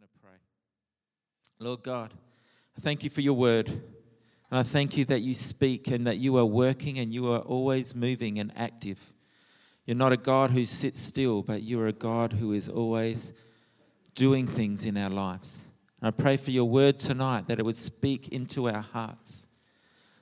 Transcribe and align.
going 0.00 0.08
to 0.08 0.18
pray. 0.26 0.38
Lord 1.58 1.82
God, 1.82 2.14
I 2.74 2.80
thank 2.80 3.04
you 3.04 3.10
for 3.10 3.20
your 3.20 3.34
word. 3.34 3.68
And 3.68 4.58
I 4.58 4.62
thank 4.62 4.96
you 4.96 5.04
that 5.04 5.20
you 5.20 5.34
speak 5.34 5.88
and 5.88 6.06
that 6.06 6.16
you 6.16 6.38
are 6.38 6.44
working 6.44 6.98
and 6.98 7.12
you 7.12 7.30
are 7.30 7.40
always 7.40 7.94
moving 7.94 8.38
and 8.38 8.50
active. 8.56 9.12
You're 9.84 9.98
not 9.98 10.12
a 10.12 10.16
God 10.16 10.52
who 10.52 10.64
sits 10.64 10.98
still, 10.98 11.42
but 11.42 11.62
you 11.62 11.78
are 11.82 11.86
a 11.86 11.92
God 11.92 12.32
who 12.32 12.52
is 12.52 12.66
always 12.66 13.34
doing 14.14 14.46
things 14.46 14.86
in 14.86 14.96
our 14.96 15.10
lives. 15.10 15.68
And 16.00 16.08
I 16.08 16.12
pray 16.12 16.38
for 16.38 16.50
your 16.50 16.64
word 16.64 16.98
tonight 16.98 17.46
that 17.48 17.58
it 17.58 17.64
would 17.66 17.76
speak 17.76 18.28
into 18.28 18.70
our 18.70 18.80
hearts, 18.80 19.48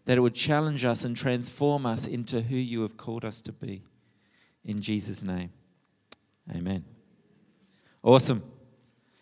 that 0.06 0.18
it 0.18 0.22
would 0.22 0.34
challenge 0.34 0.84
us 0.84 1.04
and 1.04 1.16
transform 1.16 1.86
us 1.86 2.04
into 2.04 2.40
who 2.40 2.56
you 2.56 2.82
have 2.82 2.96
called 2.96 3.24
us 3.24 3.40
to 3.42 3.52
be. 3.52 3.84
In 4.64 4.80
Jesus' 4.80 5.22
name, 5.22 5.50
amen. 6.52 6.84
Awesome. 8.02 8.42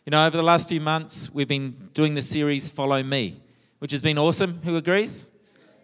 You 0.07 0.13
know, 0.13 0.25
over 0.25 0.37
the 0.37 0.43
last 0.45 0.69
few 0.69 0.81
months, 0.81 1.35
we've 1.35 1.49
been 1.49 1.91
doing 1.93 2.15
the 2.15 2.23
series 2.23 2.71
Follow 2.71 3.03
Me, 3.03 3.43
which 3.81 3.91
has 3.91 4.01
been 4.01 4.19
awesome. 4.19 4.61
Who 4.63 4.77
agrees? 4.77 5.33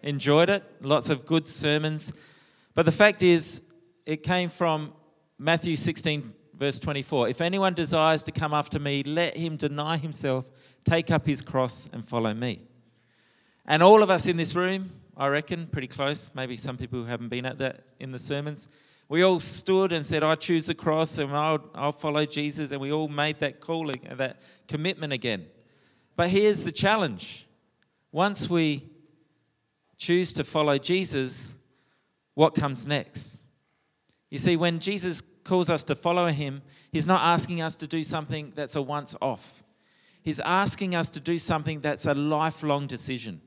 Enjoyed 0.01 0.49
it. 0.49 0.63
Lots 0.79 1.09
of 1.09 1.25
good 1.25 1.45
sermons. 1.45 2.13
But 2.73 2.85
the 2.85 2.91
fact 2.93 3.21
is, 3.21 3.61
it 4.05 4.23
came 4.23 4.47
from 4.47 4.93
Matthew 5.37 5.75
16, 5.75 6.33
verse 6.53 6.79
24. 6.79 7.27
If 7.27 7.41
anyone 7.41 7.73
desires 7.73 8.23
to 8.23 8.31
come 8.31 8.53
after 8.53 8.79
me, 8.79 9.03
let 9.03 9.35
him 9.35 9.57
deny 9.57 9.97
himself, 9.97 10.49
take 10.85 11.11
up 11.11 11.25
his 11.25 11.41
cross, 11.41 11.89
and 11.91 12.07
follow 12.07 12.33
me. 12.33 12.61
And 13.65 13.83
all 13.83 14.01
of 14.01 14.09
us 14.09 14.25
in 14.25 14.37
this 14.37 14.55
room, 14.55 14.89
I 15.17 15.27
reckon, 15.27 15.67
pretty 15.67 15.87
close, 15.87 16.31
maybe 16.33 16.55
some 16.55 16.77
people 16.77 16.97
who 16.97 17.07
haven't 17.07 17.27
been 17.27 17.45
at 17.45 17.57
that 17.57 17.81
in 17.99 18.13
the 18.13 18.19
sermons, 18.19 18.69
we 19.09 19.23
all 19.23 19.39
stood 19.39 19.91
and 19.93 20.05
said, 20.05 20.23
I 20.23 20.35
choose 20.35 20.65
the 20.65 20.73
cross 20.73 21.17
and 21.17 21.35
I'll, 21.35 21.63
I'll 21.75 21.91
follow 21.91 22.25
Jesus. 22.25 22.71
And 22.71 22.81
we 22.81 22.91
all 22.91 23.07
made 23.07 23.39
that 23.39 23.59
calling, 23.59 24.01
and 24.05 24.19
that 24.19 24.41
commitment 24.67 25.13
again. 25.13 25.45
But 26.15 26.29
here's 26.29 26.63
the 26.63 26.71
challenge 26.71 27.47
once 28.11 28.49
we 28.49 28.89
choose 29.97 30.33
to 30.33 30.43
follow 30.43 30.77
Jesus, 30.77 31.55
what 32.35 32.55
comes 32.55 32.85
next? 32.85 33.41
You 34.29 34.39
see, 34.39 34.55
when 34.55 34.79
Jesus 34.79 35.21
calls 35.43 35.69
us 35.69 35.83
to 35.85 35.95
follow 35.95 36.27
him, 36.27 36.61
he's 36.91 37.05
not 37.05 37.21
asking 37.21 37.61
us 37.61 37.75
to 37.77 37.87
do 37.87 38.03
something 38.03 38.51
that's 38.55 38.75
a 38.75 38.81
once 38.81 39.15
off. 39.21 39.63
He's 40.21 40.39
asking 40.39 40.95
us 40.95 41.09
to 41.11 41.19
do 41.19 41.37
something 41.37 41.81
that's 41.81 42.05
a 42.05 42.13
lifelong 42.13 42.87
decision. 42.87 43.41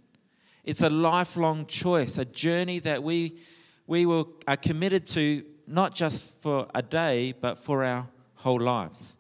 It's 0.63 0.83
a 0.83 0.91
lifelong 0.91 1.67
choice, 1.67 2.19
a 2.19 2.25
journey 2.25 2.81
that 2.81 3.03
we, 3.03 3.39
we 3.87 4.07
will, 4.07 4.33
are 4.47 4.57
committed 4.57 5.07
to 5.09 5.45
not 5.67 5.95
just 5.95 6.41
for 6.41 6.67
a 6.75 6.83
day, 6.83 7.35
but 7.41 7.59
for 7.59 7.85
our 7.85 8.09
whole 8.35 8.61
lives. 8.61 9.17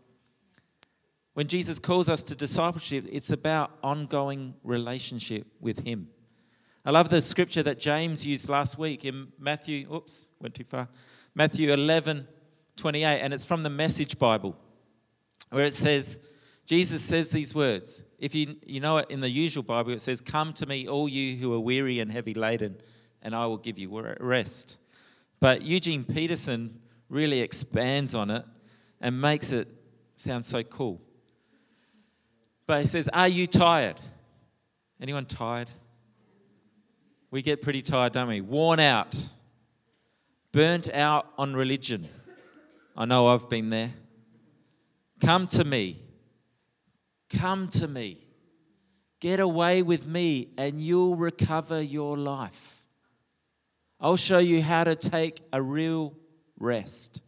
When 1.34 1.48
Jesus 1.48 1.78
calls 1.78 2.08
us 2.08 2.22
to 2.24 2.34
discipleship, 2.34 3.04
it's 3.10 3.30
about 3.30 3.70
ongoing 3.82 4.54
relationship 4.62 5.46
with 5.60 5.86
Him. 5.86 6.08
I 6.84 6.92
love 6.92 7.08
the 7.08 7.20
scripture 7.20 7.62
that 7.64 7.78
James 7.78 8.24
used 8.24 8.48
last 8.48 8.78
week 8.78 9.04
in 9.04 9.32
Matthew, 9.38 9.92
oops, 9.92 10.28
went 10.40 10.54
too 10.54 10.64
far. 10.64 10.88
Matthew 11.34 11.72
11, 11.72 12.26
28, 12.76 13.20
and 13.20 13.34
it's 13.34 13.44
from 13.44 13.64
the 13.64 13.70
Message 13.70 14.18
Bible, 14.18 14.56
where 15.50 15.64
it 15.64 15.74
says, 15.74 16.20
Jesus 16.64 17.02
says 17.02 17.30
these 17.30 17.54
words. 17.54 18.02
If 18.18 18.34
you, 18.34 18.56
you 18.64 18.80
know 18.80 18.98
it 18.98 19.10
in 19.10 19.20
the 19.20 19.28
usual 19.28 19.62
Bible, 19.62 19.92
it 19.92 20.00
says, 20.00 20.20
Come 20.20 20.52
to 20.54 20.66
me, 20.66 20.88
all 20.88 21.08
you 21.08 21.36
who 21.36 21.52
are 21.52 21.60
weary 21.60 22.00
and 22.00 22.10
heavy 22.10 22.34
laden, 22.34 22.76
and 23.22 23.34
I 23.34 23.46
will 23.46 23.58
give 23.58 23.78
you 23.78 23.90
rest. 24.20 24.78
But 25.40 25.62
Eugene 25.62 26.04
Peterson 26.04 26.80
really 27.08 27.40
expands 27.40 28.14
on 28.14 28.30
it 28.30 28.44
and 29.00 29.20
makes 29.20 29.52
it 29.52 29.68
sound 30.14 30.44
so 30.44 30.62
cool. 30.62 31.00
But 32.66 32.80
he 32.80 32.86
says, 32.86 33.08
Are 33.12 33.28
you 33.28 33.46
tired? 33.46 34.00
Anyone 35.00 35.26
tired? 35.26 35.70
We 37.30 37.42
get 37.42 37.60
pretty 37.60 37.82
tired, 37.82 38.12
don't 38.12 38.28
we? 38.28 38.40
Worn 38.40 38.80
out, 38.80 39.16
burnt 40.52 40.92
out 40.92 41.26
on 41.36 41.54
religion. 41.54 42.08
I 42.96 43.04
know 43.04 43.28
I've 43.28 43.48
been 43.50 43.68
there. 43.68 43.92
Come 45.20 45.46
to 45.48 45.64
me. 45.64 46.02
Come 47.30 47.68
to 47.68 47.88
me. 47.88 48.18
Get 49.20 49.40
away 49.40 49.82
with 49.82 50.06
me, 50.06 50.48
and 50.56 50.78
you'll 50.78 51.16
recover 51.16 51.80
your 51.80 52.16
life. 52.16 52.75
I'll 53.98 54.16
show 54.16 54.38
you 54.38 54.62
how 54.62 54.84
to 54.84 54.94
take 54.94 55.40
a 55.52 55.62
real 55.62 56.14
rest. 56.58 57.22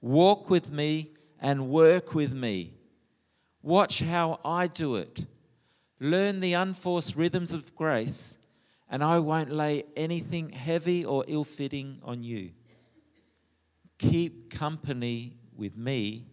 Walk 0.00 0.48
with 0.48 0.72
me 0.72 1.10
and 1.38 1.68
work 1.68 2.14
with 2.14 2.32
me. 2.32 2.74
Watch 3.62 4.00
how 4.00 4.40
I 4.44 4.68
do 4.68 4.96
it. 4.96 5.26
Learn 6.00 6.40
the 6.40 6.54
unforced 6.54 7.16
rhythms 7.16 7.52
of 7.52 7.74
grace, 7.74 8.38
and 8.88 9.02
I 9.02 9.18
won't 9.18 9.50
lay 9.50 9.84
anything 9.96 10.50
heavy 10.50 11.04
or 11.04 11.24
ill 11.26 11.44
fitting 11.44 11.98
on 12.02 12.22
you. 12.22 12.52
Keep 13.98 14.50
company 14.50 15.34
with 15.54 15.76
me, 15.76 16.26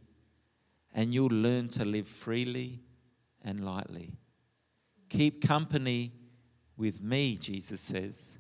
and 0.94 1.14
you'll 1.14 1.30
learn 1.30 1.68
to 1.70 1.86
live 1.86 2.08
freely 2.08 2.82
and 3.42 3.66
lightly. 3.66 4.14
Keep 5.10 5.46
company 5.46 6.14
with 6.78 7.02
me, 7.02 7.38
Jesus 7.38 7.82
says 7.82 8.38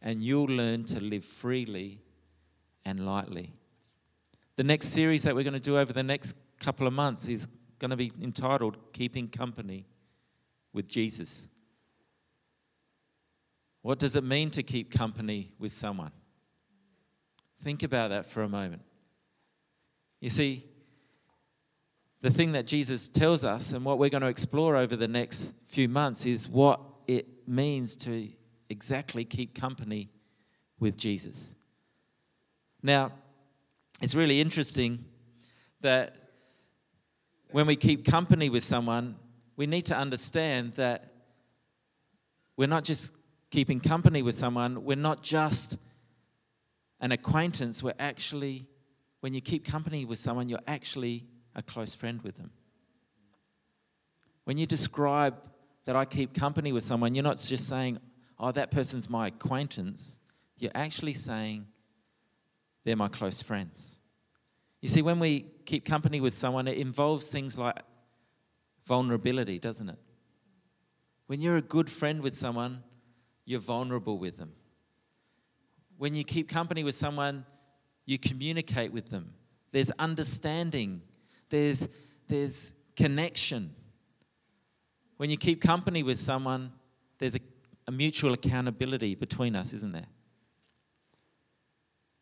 and 0.00 0.22
you'll 0.22 0.46
learn 0.46 0.84
to 0.84 1.00
live 1.00 1.24
freely 1.24 2.00
and 2.84 3.04
lightly. 3.04 3.54
The 4.56 4.64
next 4.64 4.88
series 4.88 5.22
that 5.22 5.34
we're 5.34 5.44
going 5.44 5.54
to 5.54 5.60
do 5.60 5.78
over 5.78 5.92
the 5.92 6.02
next 6.02 6.34
couple 6.58 6.86
of 6.86 6.92
months 6.92 7.28
is 7.28 7.46
going 7.78 7.90
to 7.90 7.96
be 7.96 8.10
entitled 8.20 8.76
Keeping 8.92 9.28
Company 9.28 9.86
with 10.72 10.88
Jesus. 10.88 11.48
What 13.82 13.98
does 13.98 14.16
it 14.16 14.24
mean 14.24 14.50
to 14.50 14.62
keep 14.62 14.90
company 14.90 15.52
with 15.58 15.72
someone? 15.72 16.10
Think 17.62 17.82
about 17.82 18.10
that 18.10 18.26
for 18.26 18.42
a 18.42 18.48
moment. 18.48 18.82
You 20.20 20.30
see, 20.30 20.64
the 22.20 22.30
thing 22.30 22.52
that 22.52 22.66
Jesus 22.66 23.08
tells 23.08 23.44
us 23.44 23.72
and 23.72 23.84
what 23.84 23.98
we're 23.98 24.08
going 24.08 24.22
to 24.22 24.28
explore 24.28 24.76
over 24.76 24.96
the 24.96 25.08
next 25.08 25.54
few 25.66 25.88
months 25.88 26.26
is 26.26 26.48
what 26.48 26.80
it 27.06 27.48
means 27.48 27.94
to 27.96 28.28
exactly 28.70 29.24
keep 29.24 29.54
company 29.54 30.10
with 30.78 30.96
Jesus. 30.96 31.54
Now, 32.82 33.12
it's 34.00 34.14
really 34.14 34.40
interesting 34.40 35.04
that 35.80 36.14
when 37.50 37.66
we 37.66 37.76
keep 37.76 38.04
company 38.04 38.50
with 38.50 38.62
someone, 38.62 39.16
we 39.56 39.66
need 39.66 39.86
to 39.86 39.96
understand 39.96 40.74
that 40.74 41.12
we're 42.56 42.68
not 42.68 42.84
just 42.84 43.10
keeping 43.50 43.80
company 43.80 44.22
with 44.22 44.34
someone, 44.34 44.84
we're 44.84 44.96
not 44.96 45.22
just 45.22 45.78
an 47.00 47.12
acquaintance, 47.12 47.82
we're 47.82 47.94
actually, 47.98 48.66
when 49.20 49.32
you 49.32 49.40
keep 49.40 49.64
company 49.64 50.04
with 50.04 50.18
someone, 50.18 50.48
you're 50.48 50.58
actually 50.66 51.24
a 51.54 51.62
close 51.62 51.94
friend 51.94 52.20
with 52.22 52.36
them. 52.36 52.50
When 54.44 54.58
you 54.58 54.66
describe 54.66 55.34
that 55.84 55.96
I 55.96 56.04
keep 56.04 56.34
company 56.34 56.72
with 56.72 56.84
someone, 56.84 57.14
you're 57.14 57.24
not 57.24 57.38
just 57.38 57.66
saying, 57.68 57.98
oh, 58.38 58.52
that 58.52 58.70
person's 58.70 59.10
my 59.10 59.28
acquaintance, 59.28 60.18
you're 60.58 60.72
actually 60.74 61.14
saying 61.14 61.66
they're 62.84 62.96
my 62.96 63.08
close 63.08 63.42
friends. 63.42 63.98
You 64.80 64.88
see, 64.88 65.02
when 65.02 65.18
we 65.18 65.46
keep 65.64 65.84
company 65.84 66.20
with 66.20 66.34
someone, 66.34 66.68
it 66.68 66.78
involves 66.78 67.28
things 67.28 67.58
like 67.58 67.76
vulnerability, 68.86 69.58
doesn't 69.58 69.88
it? 69.88 69.98
When 71.26 71.40
you're 71.40 71.56
a 71.56 71.62
good 71.62 71.90
friend 71.90 72.22
with 72.22 72.34
someone, 72.34 72.82
you're 73.44 73.60
vulnerable 73.60 74.18
with 74.18 74.38
them. 74.38 74.52
When 75.98 76.14
you 76.14 76.24
keep 76.24 76.48
company 76.48 76.84
with 76.84 76.94
someone, 76.94 77.44
you 78.06 78.18
communicate 78.18 78.92
with 78.92 79.10
them. 79.10 79.34
There's 79.72 79.90
understanding, 79.98 81.02
there's, 81.50 81.86
there's 82.28 82.72
connection. 82.96 83.74
When 85.18 85.28
you 85.28 85.36
keep 85.36 85.60
company 85.60 86.02
with 86.02 86.18
someone, 86.18 86.72
there's 87.18 87.34
a 87.34 87.40
a 87.88 87.90
mutual 87.90 88.34
accountability 88.34 89.14
between 89.14 89.56
us, 89.56 89.72
isn't 89.72 89.92
there? 89.92 90.08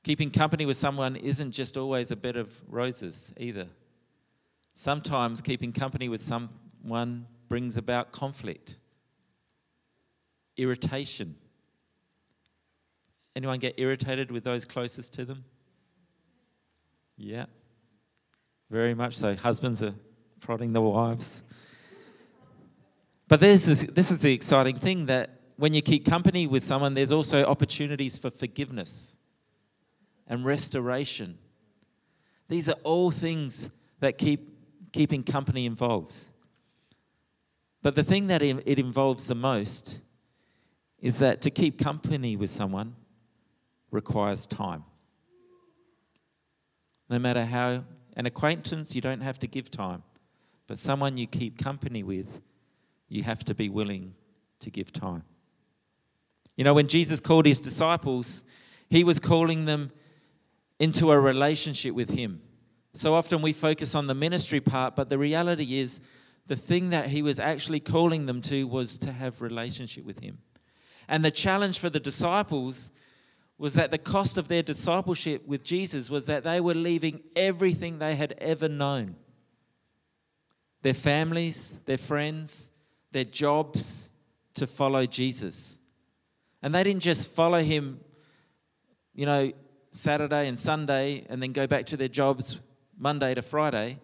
Keeping 0.04 0.30
company 0.30 0.64
with 0.64 0.76
someone 0.76 1.16
isn't 1.16 1.50
just 1.50 1.76
always 1.76 2.12
a 2.12 2.16
bed 2.16 2.36
of 2.36 2.62
roses 2.68 3.32
either. 3.36 3.66
Sometimes 4.74 5.42
keeping 5.42 5.72
company 5.72 6.08
with 6.08 6.20
someone 6.20 7.26
brings 7.48 7.76
about 7.76 8.12
conflict, 8.12 8.76
irritation. 10.56 11.34
Anyone 13.34 13.58
get 13.58 13.74
irritated 13.76 14.30
with 14.30 14.44
those 14.44 14.64
closest 14.64 15.12
to 15.14 15.24
them? 15.24 15.44
Yeah, 17.16 17.46
very 18.70 18.94
much 18.94 19.16
so. 19.16 19.34
Husbands 19.34 19.82
are 19.82 19.94
prodding 20.40 20.72
the 20.72 20.80
wives. 20.80 21.42
But 23.26 23.40
this 23.40 23.66
is, 23.66 23.86
this 23.86 24.12
is 24.12 24.20
the 24.20 24.32
exciting 24.32 24.76
thing 24.76 25.06
that 25.06 25.35
when 25.56 25.72
you 25.72 25.82
keep 25.82 26.04
company 26.04 26.46
with 26.46 26.62
someone, 26.62 26.94
there's 26.94 27.12
also 27.12 27.44
opportunities 27.44 28.18
for 28.18 28.30
forgiveness 28.30 29.18
and 30.26 30.44
restoration. 30.44 31.38
These 32.48 32.68
are 32.68 32.76
all 32.84 33.10
things 33.10 33.70
that 34.00 34.18
keep 34.18 34.50
keeping 34.92 35.22
company 35.22 35.66
involves. 35.66 36.30
But 37.82 37.94
the 37.94 38.02
thing 38.02 38.28
that 38.28 38.42
it 38.42 38.78
involves 38.78 39.26
the 39.26 39.34
most 39.34 40.00
is 40.98 41.18
that 41.18 41.42
to 41.42 41.50
keep 41.50 41.78
company 41.78 42.36
with 42.36 42.50
someone 42.50 42.94
requires 43.90 44.46
time. 44.46 44.84
No 47.08 47.18
matter 47.18 47.44
how, 47.44 47.84
an 48.16 48.26
acquaintance, 48.26 48.94
you 48.94 49.00
don't 49.00 49.20
have 49.20 49.38
to 49.40 49.46
give 49.46 49.70
time. 49.70 50.02
But 50.66 50.78
someone 50.78 51.16
you 51.16 51.26
keep 51.26 51.58
company 51.58 52.02
with, 52.02 52.40
you 53.08 53.22
have 53.22 53.44
to 53.44 53.54
be 53.54 53.68
willing 53.68 54.14
to 54.60 54.70
give 54.70 54.92
time. 54.92 55.22
You 56.56 56.64
know, 56.64 56.74
when 56.74 56.88
Jesus 56.88 57.20
called 57.20 57.46
his 57.46 57.60
disciples, 57.60 58.44
he 58.88 59.04
was 59.04 59.20
calling 59.20 59.66
them 59.66 59.92
into 60.78 61.10
a 61.10 61.20
relationship 61.20 61.94
with 61.94 62.10
him. 62.10 62.42
So 62.94 63.14
often 63.14 63.42
we 63.42 63.52
focus 63.52 63.94
on 63.94 64.06
the 64.06 64.14
ministry 64.14 64.60
part, 64.60 64.96
but 64.96 65.10
the 65.10 65.18
reality 65.18 65.78
is 65.78 66.00
the 66.46 66.56
thing 66.56 66.90
that 66.90 67.08
he 67.08 67.22
was 67.22 67.38
actually 67.38 67.80
calling 67.80 68.26
them 68.26 68.40
to 68.42 68.66
was 68.66 68.96
to 68.98 69.12
have 69.12 69.42
relationship 69.42 70.04
with 70.04 70.20
him. 70.20 70.38
And 71.08 71.24
the 71.24 71.30
challenge 71.30 71.78
for 71.78 71.90
the 71.90 72.00
disciples 72.00 72.90
was 73.58 73.74
that 73.74 73.90
the 73.90 73.98
cost 73.98 74.36
of 74.36 74.48
their 74.48 74.62
discipleship 74.62 75.46
with 75.46 75.62
Jesus 75.62 76.10
was 76.10 76.26
that 76.26 76.44
they 76.44 76.60
were 76.60 76.74
leaving 76.74 77.22
everything 77.34 77.98
they 77.98 78.14
had 78.16 78.34
ever 78.38 78.68
known 78.68 79.16
their 80.82 80.94
families, 80.94 81.80
their 81.86 81.98
friends, 81.98 82.70
their 83.10 83.24
jobs 83.24 84.10
to 84.54 84.68
follow 84.68 85.04
Jesus. 85.04 85.75
And 86.62 86.74
they 86.74 86.82
didn't 86.82 87.02
just 87.02 87.30
follow 87.30 87.60
him, 87.60 88.00
you 89.14 89.26
know, 89.26 89.52
Saturday 89.92 90.48
and 90.48 90.58
Sunday 90.58 91.24
and 91.28 91.42
then 91.42 91.52
go 91.52 91.66
back 91.66 91.86
to 91.86 91.96
their 91.96 92.08
jobs 92.08 92.60
Monday 92.98 93.34
to 93.34 93.42
Friday. 93.42 93.98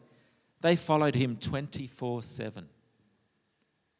They 0.60 0.76
followed 0.76 1.14
him 1.14 1.36
24 1.36 2.22
7. 2.22 2.68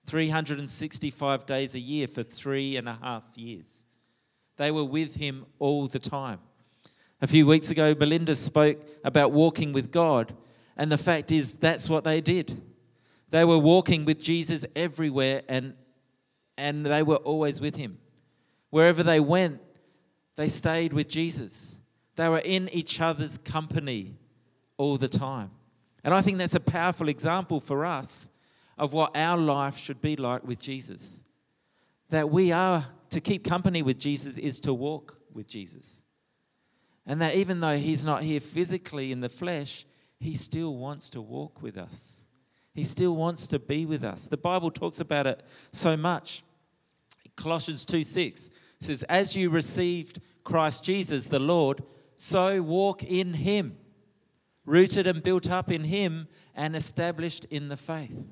365 0.07 1.47
days 1.47 1.75
a 1.75 1.79
year 1.79 2.09
for 2.09 2.23
three 2.23 2.77
and 2.77 2.89
a 2.89 2.99
half 3.03 3.23
years. 3.37 3.87
They 4.57 4.71
were 4.71 4.85
with 4.85 5.15
him 5.15 5.47
all 5.59 5.87
the 5.87 5.99
time. 5.99 6.41
A 7.21 7.27
few 7.27 7.47
weeks 7.47 7.71
ago, 7.71 7.95
Belinda 7.95 8.35
spoke 8.35 8.85
about 9.05 9.33
walking 9.33 9.73
with 9.73 9.93
God, 9.93 10.35
and 10.77 10.91
the 10.91 10.99
fact 10.99 11.31
is, 11.31 11.55
that's 11.55 11.89
what 11.89 12.03
they 12.03 12.21
did. 12.21 12.61
They 13.31 13.45
were 13.45 13.59
walking 13.59 14.05
with 14.05 14.21
Jesus 14.21 14.67
everywhere, 14.75 15.43
and, 15.49 15.75
and 16.59 16.85
they 16.85 17.03
were 17.03 17.17
always 17.17 17.61
with 17.61 17.77
him. 17.77 17.99
Wherever 18.73 19.03
they 19.03 19.21
went, 19.21 19.61
they 20.37 20.49
stayed 20.49 20.95
with 20.95 21.07
Jesus. 21.07 21.77
They 22.17 22.27
were 22.27 22.39
in 22.39 22.71
each 22.71 23.03
other's 23.03 23.37
company 23.37 24.17
all 24.79 24.97
the 24.97 25.09
time. 25.09 25.51
And 26.03 26.15
I 26.15 26.23
think 26.23 26.39
that's 26.39 26.55
a 26.55 26.61
powerful 26.61 27.11
example 27.11 27.61
for 27.61 27.85
us 27.85 28.31
of 28.79 28.95
what 28.95 29.15
our 29.15 29.37
life 29.37 29.77
should 29.77 30.01
be 30.01 30.17
like 30.17 30.43
with 30.47 30.59
Jesus. 30.59 31.23
That 32.09 32.31
we 32.31 32.51
are 32.51 32.87
to 33.11 33.21
keep 33.21 33.45
company 33.45 33.83
with 33.83 33.99
Jesus 33.99 34.39
is 34.39 34.59
to 34.61 34.73
walk 34.73 35.19
with 35.35 35.47
Jesus. 35.47 36.07
And 37.05 37.21
that 37.21 37.35
even 37.35 37.61
though 37.61 37.77
he's 37.77 38.07
not 38.07 38.23
here 38.23 38.41
physically 38.41 39.13
in 39.13 39.21
the 39.21 39.29
flesh, 39.29 39.85
he 40.19 40.35
still 40.35 40.79
wants 40.79 41.11
to 41.11 41.21
walk 41.21 41.61
with 41.61 41.77
us. 41.77 42.25
He 42.73 42.85
still 42.85 43.17
wants 43.17 43.47
to 43.49 43.59
be 43.59 43.85
with 43.85 44.03
us. 44.03 44.27
The 44.29 44.39
Bible 44.39 44.71
talks 44.71 44.99
about 44.99 45.27
it 45.27 45.43
so 45.73 45.95
much. 45.95 46.43
Colossians 47.37 47.85
2 47.85 48.03
6 48.03 48.49
says, 48.85 49.03
As 49.05 49.37
you 49.37 49.51
received 49.51 50.21
Christ 50.45 50.85
Jesus 50.85 51.27
the 51.27 51.39
Lord, 51.39 51.83
so 52.17 52.63
walk 52.63 53.03
in 53.03 53.35
him, 53.35 53.77
rooted 54.65 55.07
and 55.07 55.23
built 55.23 55.51
up 55.51 55.71
in 55.71 55.85
him 55.85 56.29
and 56.55 56.77
established 56.77 57.45
in 57.47 57.69
the 57.69 57.77
faith. 57.77 58.27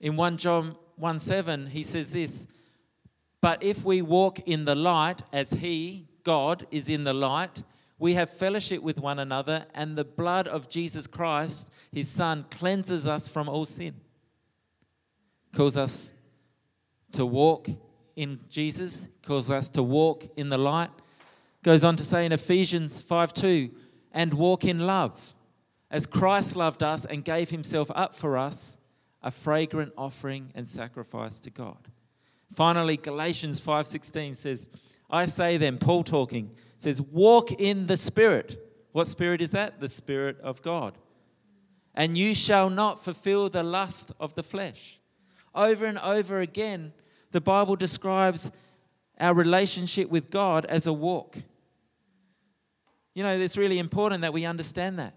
In 0.00 0.16
1 0.16 0.36
John 0.38 0.76
1 0.96 1.20
7, 1.20 1.66
he 1.66 1.82
says 1.82 2.10
this 2.10 2.46
But 3.40 3.62
if 3.62 3.84
we 3.84 4.02
walk 4.02 4.40
in 4.40 4.64
the 4.64 4.74
light 4.74 5.22
as 5.32 5.52
he, 5.52 6.08
God, 6.24 6.66
is 6.70 6.88
in 6.88 7.04
the 7.04 7.14
light, 7.14 7.62
we 7.98 8.14
have 8.14 8.30
fellowship 8.30 8.82
with 8.82 8.98
one 8.98 9.18
another, 9.18 9.66
and 9.74 9.94
the 9.94 10.06
blood 10.06 10.48
of 10.48 10.70
Jesus 10.70 11.06
Christ, 11.06 11.70
his 11.92 12.08
Son, 12.08 12.46
cleanses 12.50 13.06
us 13.06 13.28
from 13.28 13.46
all 13.46 13.66
sin. 13.66 13.94
Calls 15.54 15.76
us 15.76 16.14
to 17.12 17.26
walk 17.26 17.68
in 18.16 18.40
Jesus, 18.48 19.08
calls 19.22 19.50
us 19.50 19.68
to 19.70 19.82
walk 19.82 20.26
in 20.36 20.48
the 20.48 20.58
light. 20.58 20.90
Goes 21.62 21.84
on 21.84 21.96
to 21.96 22.02
say 22.02 22.24
in 22.24 22.32
Ephesians 22.32 23.02
5 23.02 23.34
2, 23.34 23.70
and 24.12 24.34
walk 24.34 24.64
in 24.64 24.80
love, 24.80 25.34
as 25.90 26.06
Christ 26.06 26.56
loved 26.56 26.82
us 26.82 27.04
and 27.04 27.24
gave 27.24 27.50
himself 27.50 27.90
up 27.94 28.14
for 28.14 28.36
us 28.38 28.78
a 29.22 29.30
fragrant 29.30 29.92
offering 29.96 30.50
and 30.54 30.66
sacrifice 30.66 31.40
to 31.40 31.50
God. 31.50 31.88
Finally, 32.54 32.96
Galatians 32.96 33.60
5:16 33.60 34.36
says, 34.36 34.68
I 35.10 35.26
say 35.26 35.56
then, 35.56 35.78
Paul 35.78 36.04
talking, 36.04 36.50
says, 36.78 37.00
walk 37.00 37.52
in 37.52 37.86
the 37.86 37.96
Spirit. 37.96 38.56
What 38.92 39.06
Spirit 39.06 39.40
is 39.40 39.50
that? 39.50 39.80
The 39.80 39.88
Spirit 39.88 40.40
of 40.40 40.62
God. 40.62 40.96
And 41.94 42.16
you 42.16 42.34
shall 42.34 42.70
not 42.70 43.02
fulfill 43.02 43.48
the 43.48 43.62
lust 43.62 44.12
of 44.20 44.34
the 44.34 44.42
flesh. 44.42 45.00
Over 45.54 45.84
and 45.86 45.98
over 45.98 46.40
again, 46.40 46.92
the 47.30 47.40
Bible 47.40 47.76
describes 47.76 48.50
our 49.18 49.34
relationship 49.34 50.08
with 50.10 50.30
God 50.30 50.64
as 50.66 50.86
a 50.86 50.92
walk. 50.92 51.36
You 53.14 53.22
know, 53.22 53.38
it's 53.38 53.56
really 53.56 53.78
important 53.78 54.22
that 54.22 54.32
we 54.32 54.44
understand 54.44 54.98
that 54.98 55.14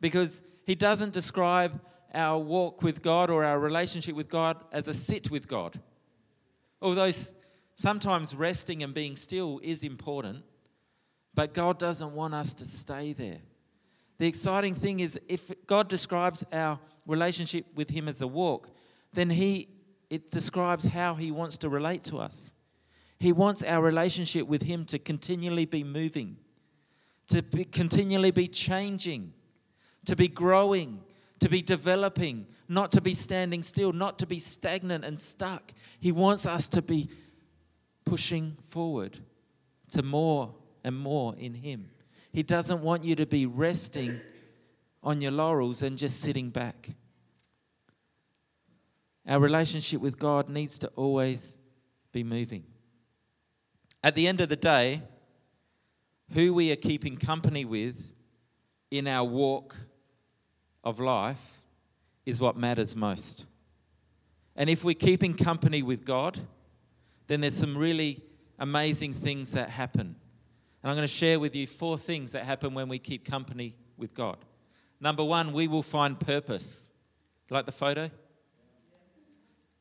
because 0.00 0.42
He 0.64 0.74
doesn't 0.74 1.12
describe 1.12 1.80
our 2.14 2.38
walk 2.38 2.82
with 2.82 3.02
God 3.02 3.30
or 3.30 3.44
our 3.44 3.58
relationship 3.58 4.14
with 4.14 4.28
God 4.28 4.56
as 4.72 4.88
a 4.88 4.94
sit 4.94 5.30
with 5.30 5.46
God. 5.46 5.78
Although 6.80 7.10
sometimes 7.74 8.34
resting 8.34 8.82
and 8.82 8.94
being 8.94 9.16
still 9.16 9.60
is 9.62 9.84
important, 9.84 10.42
but 11.34 11.52
God 11.52 11.78
doesn't 11.78 12.12
want 12.12 12.34
us 12.34 12.54
to 12.54 12.64
stay 12.64 13.12
there. 13.12 13.38
The 14.18 14.26
exciting 14.26 14.74
thing 14.74 15.00
is 15.00 15.20
if 15.28 15.50
God 15.66 15.88
describes 15.88 16.44
our 16.52 16.78
relationship 17.06 17.66
with 17.74 17.90
him 17.90 18.08
as 18.08 18.22
a 18.22 18.26
walk, 18.26 18.70
then 19.12 19.28
he 19.28 19.68
it 20.10 20.30
describes 20.30 20.86
how 20.86 21.14
he 21.14 21.30
wants 21.30 21.56
to 21.58 21.68
relate 21.68 22.04
to 22.04 22.18
us. 22.18 22.52
He 23.18 23.32
wants 23.32 23.62
our 23.62 23.82
relationship 23.82 24.46
with 24.46 24.62
him 24.62 24.84
to 24.86 24.98
continually 24.98 25.64
be 25.64 25.82
moving, 25.82 26.36
to 27.28 27.42
be, 27.42 27.64
continually 27.64 28.30
be 28.30 28.46
changing, 28.46 29.32
to 30.04 30.14
be 30.14 30.28
growing, 30.28 31.02
to 31.40 31.48
be 31.48 31.62
developing, 31.62 32.46
not 32.68 32.92
to 32.92 33.00
be 33.00 33.14
standing 33.14 33.62
still, 33.62 33.92
not 33.92 34.18
to 34.18 34.26
be 34.26 34.38
stagnant 34.38 35.04
and 35.04 35.18
stuck. 35.18 35.72
He 36.00 36.12
wants 36.12 36.46
us 36.46 36.68
to 36.68 36.82
be 36.82 37.08
pushing 38.04 38.56
forward 38.68 39.18
to 39.90 40.02
more 40.02 40.54
and 40.84 40.96
more 40.96 41.34
in 41.38 41.54
Him. 41.54 41.90
He 42.32 42.42
doesn't 42.42 42.82
want 42.82 43.04
you 43.04 43.16
to 43.16 43.26
be 43.26 43.46
resting 43.46 44.20
on 45.02 45.20
your 45.20 45.32
laurels 45.32 45.82
and 45.82 45.96
just 45.96 46.20
sitting 46.20 46.50
back. 46.50 46.90
Our 49.28 49.40
relationship 49.40 50.00
with 50.00 50.18
God 50.18 50.48
needs 50.48 50.78
to 50.78 50.88
always 50.88 51.58
be 52.12 52.22
moving. 52.22 52.64
At 54.02 54.14
the 54.14 54.28
end 54.28 54.40
of 54.40 54.48
the 54.48 54.56
day, 54.56 55.02
who 56.32 56.54
we 56.54 56.70
are 56.72 56.76
keeping 56.76 57.16
company 57.16 57.64
with 57.64 58.12
in 58.90 59.08
our 59.08 59.24
walk 59.24 59.76
of 60.84 61.00
life 61.00 61.62
is 62.24 62.40
what 62.40 62.56
matters 62.56 62.94
most. 62.94 63.46
And 64.54 64.70
if 64.70 64.84
we're 64.84 64.94
keeping 64.94 65.34
company 65.34 65.82
with 65.82 66.04
God, 66.04 66.38
then 67.26 67.40
there's 67.40 67.56
some 67.56 67.76
really 67.76 68.22
amazing 68.58 69.12
things 69.12 69.52
that 69.52 69.70
happen. 69.70 70.16
And 70.82 70.90
I'm 70.90 70.96
going 70.96 71.06
to 71.06 71.12
share 71.12 71.40
with 71.40 71.56
you 71.56 71.66
four 71.66 71.98
things 71.98 72.32
that 72.32 72.44
happen 72.44 72.74
when 72.74 72.88
we 72.88 72.98
keep 72.98 73.24
company 73.24 73.76
with 73.96 74.14
God. 74.14 74.36
Number 75.00 75.24
one, 75.24 75.52
we 75.52 75.68
will 75.68 75.82
find 75.82 76.18
purpose. 76.18 76.90
Like 77.50 77.66
the 77.66 77.72
photo? 77.72 78.10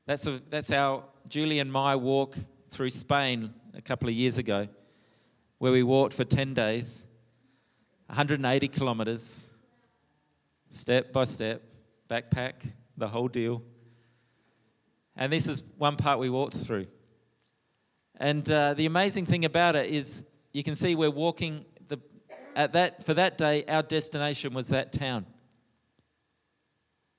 That's, 0.06 0.28
a, 0.28 0.40
that's 0.50 0.72
our 0.72 1.04
Julie 1.28 1.60
and 1.60 1.72
my 1.72 1.96
walk 1.96 2.38
through 2.70 2.92
Spain 2.92 3.54
a 3.74 3.82
couple 3.82 4.08
of 4.08 4.14
years 4.14 4.38
ago, 4.38 4.68
where 5.58 5.72
we 5.72 5.82
walked 5.82 6.14
for 6.14 6.24
10 6.24 6.54
days, 6.54 7.06
180 8.08 8.68
kilometers, 8.68 9.50
step 10.70 11.12
by 11.12 11.24
step, 11.24 11.64
backpack, 12.08 12.54
the 12.98 13.08
whole 13.08 13.28
deal. 13.28 13.64
And 15.16 15.34
this 15.34 15.48
is 15.48 15.64
one 15.78 15.96
part 15.96 16.20
we 16.20 16.30
walked 16.30 16.58
through. 16.58 16.86
And 18.18 18.50
uh, 18.52 18.76
the 18.76 18.86
amazing 18.86 19.26
thing 19.26 19.44
about 19.44 19.76
it 19.76 19.90
is 19.90 20.24
you 20.54 20.64
can 20.64 20.76
see 20.76 20.96
we're 20.96 21.10
walking 21.10 21.66
the, 21.88 22.00
at 22.56 22.74
that 22.74 23.04
for 23.04 23.14
that 23.14 23.38
day 23.38 23.66
our 23.68 23.82
destination 23.82 24.54
was 24.54 24.68
that 24.70 24.94
town. 24.94 25.26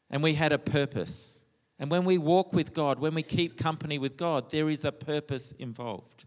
And 0.08 0.22
we 0.22 0.34
had 0.34 0.52
a 0.52 0.58
purpose. 0.58 1.35
And 1.78 1.90
when 1.90 2.04
we 2.04 2.18
walk 2.18 2.52
with 2.52 2.72
God, 2.72 2.98
when 2.98 3.14
we 3.14 3.22
keep 3.22 3.58
company 3.58 3.98
with 3.98 4.16
God, 4.16 4.50
there 4.50 4.68
is 4.68 4.84
a 4.84 4.92
purpose 4.92 5.52
involved. 5.58 6.24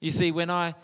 You 0.00 0.12
see, 0.12 0.30
when 0.30 0.50
I 0.50 0.74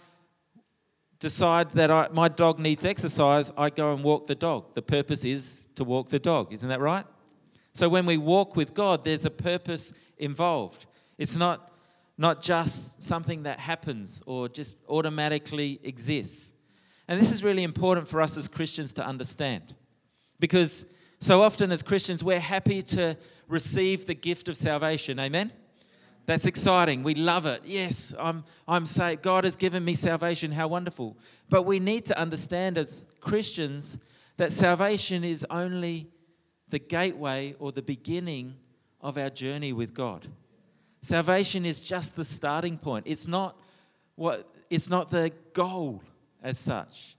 decide 1.20 1.70
that 1.70 1.90
I, 1.90 2.08
my 2.12 2.28
dog 2.28 2.58
needs 2.58 2.84
exercise, 2.84 3.52
I 3.56 3.70
go 3.70 3.94
and 3.94 4.02
walk 4.02 4.26
the 4.26 4.34
dog. 4.34 4.74
The 4.74 4.82
purpose 4.82 5.24
is 5.24 5.64
to 5.76 5.84
walk 5.84 6.08
the 6.08 6.18
dog. 6.18 6.52
Isn't 6.52 6.68
that 6.68 6.80
right? 6.80 7.06
So 7.72 7.88
when 7.88 8.06
we 8.06 8.16
walk 8.16 8.56
with 8.56 8.74
God, 8.74 9.04
there's 9.04 9.24
a 9.24 9.30
purpose 9.30 9.92
involved. 10.18 10.86
It's 11.16 11.36
not, 11.36 11.72
not 12.18 12.42
just 12.42 13.02
something 13.02 13.44
that 13.44 13.60
happens 13.60 14.22
or 14.26 14.48
just 14.48 14.76
automatically 14.88 15.80
exists. 15.82 16.52
And 17.06 17.20
this 17.20 17.32
is 17.32 17.44
really 17.44 17.62
important 17.62 18.08
for 18.08 18.20
us 18.20 18.36
as 18.36 18.48
Christians 18.48 18.92
to 18.94 19.06
understand. 19.06 19.74
Because 20.40 20.84
so 21.20 21.42
often 21.42 21.70
as 21.70 21.82
Christians, 21.82 22.24
we're 22.24 22.40
happy 22.40 22.82
to 22.82 23.16
receive 23.48 24.06
the 24.06 24.14
gift 24.14 24.48
of 24.48 24.56
salvation. 24.56 25.18
Amen? 25.18 25.52
That's 26.26 26.46
exciting. 26.46 27.02
We 27.02 27.14
love 27.14 27.44
it. 27.44 27.62
Yes, 27.64 28.14
I'm, 28.18 28.44
I'm 28.66 28.86
saying 28.86 29.18
God 29.22 29.44
has 29.44 29.56
given 29.56 29.84
me 29.84 29.94
salvation. 29.94 30.52
How 30.52 30.68
wonderful. 30.68 31.18
But 31.50 31.62
we 31.62 31.78
need 31.78 32.06
to 32.06 32.18
understand 32.18 32.78
as 32.78 33.04
Christians 33.20 33.98
that 34.38 34.50
salvation 34.50 35.22
is 35.22 35.46
only 35.50 36.08
the 36.68 36.78
gateway 36.78 37.54
or 37.58 37.72
the 37.72 37.82
beginning 37.82 38.56
of 39.00 39.18
our 39.18 39.30
journey 39.30 39.72
with 39.72 39.92
God. 39.92 40.26
Salvation 41.02 41.66
is 41.66 41.82
just 41.82 42.16
the 42.16 42.24
starting 42.24 42.78
point. 42.78 43.06
It's 43.06 43.28
not 43.28 43.60
what 44.14 44.50
it's 44.70 44.88
not 44.88 45.10
the 45.10 45.30
goal 45.52 46.02
as 46.42 46.58
such. 46.58 47.16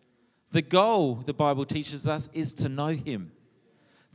The 0.50 0.63
goal, 0.63 1.15
the 1.15 1.34
Bible 1.34 1.65
teaches 1.65 2.08
us, 2.08 2.27
is 2.34 2.53
to 2.55 2.70
know 2.70 2.88
Him, 2.88 3.32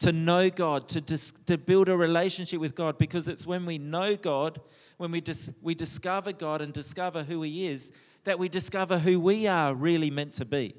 to 0.01 0.13
know 0.13 0.51
God, 0.51 0.89
to, 0.89 1.01
dis- 1.01 1.33
to 1.47 1.57
build 1.57 1.89
a 1.89 1.97
relationship 1.97 2.61
with 2.61 2.75
God, 2.75 2.99
because 2.99 3.29
it's 3.29 3.47
when 3.47 3.65
we 3.65 3.79
know 3.79 4.17
God, 4.17 4.61
when 4.97 5.11
we, 5.11 5.21
dis- 5.21 5.51
we 5.63 5.75
discover 5.75 6.33
God 6.33 6.61
and 6.61 6.73
discover 6.73 7.23
who 7.23 7.43
He 7.43 7.67
is, 7.67 7.93
that 8.25 8.39
we 8.39 8.49
discover 8.49 8.99
who 8.99 9.19
we 9.19 9.47
are 9.47 9.75
really 9.75 10.11
meant 10.11 10.35
to 10.35 10.45
be. 10.45 10.75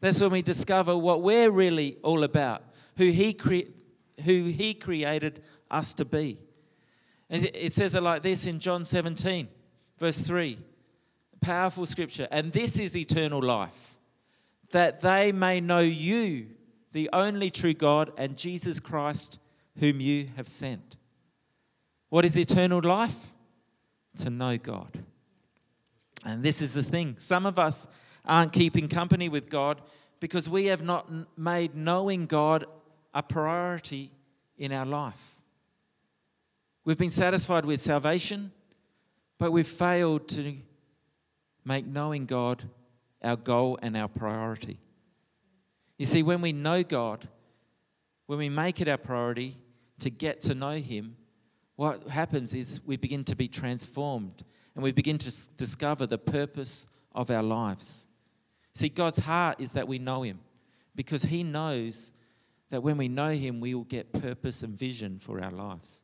That's 0.00 0.20
when 0.20 0.30
we 0.30 0.42
discover 0.42 0.96
what 0.96 1.22
we're 1.22 1.50
really 1.50 1.96
all 2.02 2.22
about, 2.22 2.62
who 2.96 3.06
He, 3.06 3.32
cre- 3.32 3.70
who 4.22 4.44
he 4.44 4.74
created 4.74 5.42
us 5.70 5.94
to 5.94 6.04
be. 6.04 6.38
And 7.30 7.44
it 7.54 7.72
says 7.72 7.94
it 7.94 8.02
like 8.02 8.22
this 8.22 8.46
in 8.46 8.58
John 8.58 8.84
17, 8.84 9.48
verse 9.98 10.26
3 10.26 10.58
powerful 11.40 11.84
scripture. 11.84 12.26
And 12.30 12.52
this 12.52 12.78
is 12.78 12.96
eternal 12.96 13.42
life, 13.42 13.98
that 14.70 15.02
they 15.02 15.30
may 15.30 15.60
know 15.60 15.80
you, 15.80 16.46
the 16.94 17.10
only 17.12 17.50
true 17.50 17.74
God, 17.74 18.12
and 18.16 18.36
Jesus 18.36 18.78
Christ, 18.78 19.40
whom 19.80 20.00
you 20.00 20.28
have 20.36 20.46
sent. 20.46 20.96
What 22.08 22.24
is 22.24 22.38
eternal 22.38 22.80
life? 22.80 23.32
To 24.18 24.30
know 24.30 24.56
God. 24.56 25.02
And 26.24 26.44
this 26.44 26.62
is 26.62 26.72
the 26.72 26.84
thing 26.84 27.16
some 27.18 27.46
of 27.46 27.58
us 27.58 27.88
aren't 28.24 28.52
keeping 28.52 28.86
company 28.86 29.28
with 29.28 29.50
God 29.50 29.82
because 30.20 30.48
we 30.48 30.66
have 30.66 30.82
not 30.82 31.10
made 31.36 31.74
knowing 31.74 32.26
God 32.26 32.64
a 33.12 33.24
priority 33.24 34.12
in 34.56 34.72
our 34.72 34.86
life. 34.86 35.36
We've 36.84 36.96
been 36.96 37.10
satisfied 37.10 37.64
with 37.64 37.80
salvation, 37.80 38.52
but 39.36 39.50
we've 39.50 39.66
failed 39.66 40.28
to 40.28 40.54
make 41.64 41.86
knowing 41.86 42.26
God 42.26 42.62
our 43.20 43.36
goal 43.36 43.80
and 43.82 43.96
our 43.96 44.08
priority. 44.08 44.78
You 45.98 46.06
see, 46.06 46.22
when 46.22 46.40
we 46.40 46.52
know 46.52 46.82
God, 46.82 47.28
when 48.26 48.38
we 48.38 48.48
make 48.48 48.80
it 48.80 48.88
our 48.88 48.98
priority 48.98 49.56
to 50.00 50.10
get 50.10 50.40
to 50.42 50.54
know 50.54 50.76
Him, 50.76 51.16
what 51.76 52.08
happens 52.08 52.54
is 52.54 52.80
we 52.84 52.96
begin 52.96 53.24
to 53.24 53.36
be 53.36 53.48
transformed 53.48 54.44
and 54.74 54.82
we 54.82 54.92
begin 54.92 55.18
to 55.18 55.32
discover 55.56 56.06
the 56.06 56.18
purpose 56.18 56.86
of 57.12 57.30
our 57.30 57.42
lives. 57.42 58.08
See, 58.72 58.88
God's 58.88 59.20
heart 59.20 59.60
is 59.60 59.72
that 59.72 59.86
we 59.86 59.98
know 59.98 60.22
Him 60.22 60.40
because 60.94 61.24
He 61.24 61.42
knows 61.42 62.12
that 62.70 62.82
when 62.82 62.96
we 62.96 63.08
know 63.08 63.30
Him, 63.30 63.60
we 63.60 63.74
will 63.74 63.84
get 63.84 64.12
purpose 64.12 64.62
and 64.62 64.76
vision 64.76 65.18
for 65.18 65.40
our 65.40 65.52
lives. 65.52 66.02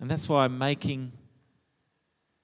And 0.00 0.10
that's 0.10 0.28
why 0.28 0.44
I'm 0.44 0.58
making 0.58 1.12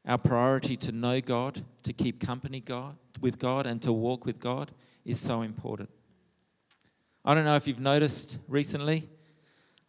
our 0.07 0.19
priority 0.19 0.76
to 0.76 0.92
know 0.92 1.21
God, 1.21 1.64
to 1.83 1.92
keep 1.92 2.21
company 2.21 2.61
God, 2.61 2.97
with 3.21 3.38
God, 3.38 3.66
and 3.66 3.83
to 3.83 3.92
walk 3.92 4.25
with 4.25 4.40
God 4.40 4.71
is 5.04 5.21
so 5.21 5.42
important. 5.42 5.90
I 7.25 7.35
don't 7.35 7.45
know 7.45 7.57
if 7.57 7.66
you've 7.66 7.80
noticed 7.80 8.38
recently. 8.49 9.09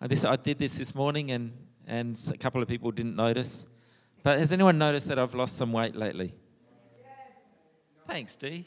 I, 0.01 0.08
this, 0.08 0.25
I 0.25 0.36
did 0.36 0.60
this 0.60 0.77
this 0.77 0.94
morning, 0.94 1.32
and, 1.32 1.53
and 1.88 2.20
a 2.32 2.38
couple 2.38 2.62
of 2.62 2.68
people 2.68 2.91
didn't 2.91 3.15
notice. 3.15 3.68
But 4.24 4.39
has 4.39 4.51
anyone 4.51 4.77
noticed 4.77 5.08
that 5.08 5.18
I've 5.18 5.34
lost 5.34 5.58
some 5.58 5.72
weight 5.72 5.96
lately? 5.96 6.36
Thanks, 8.08 8.36
Dee. 8.36 8.65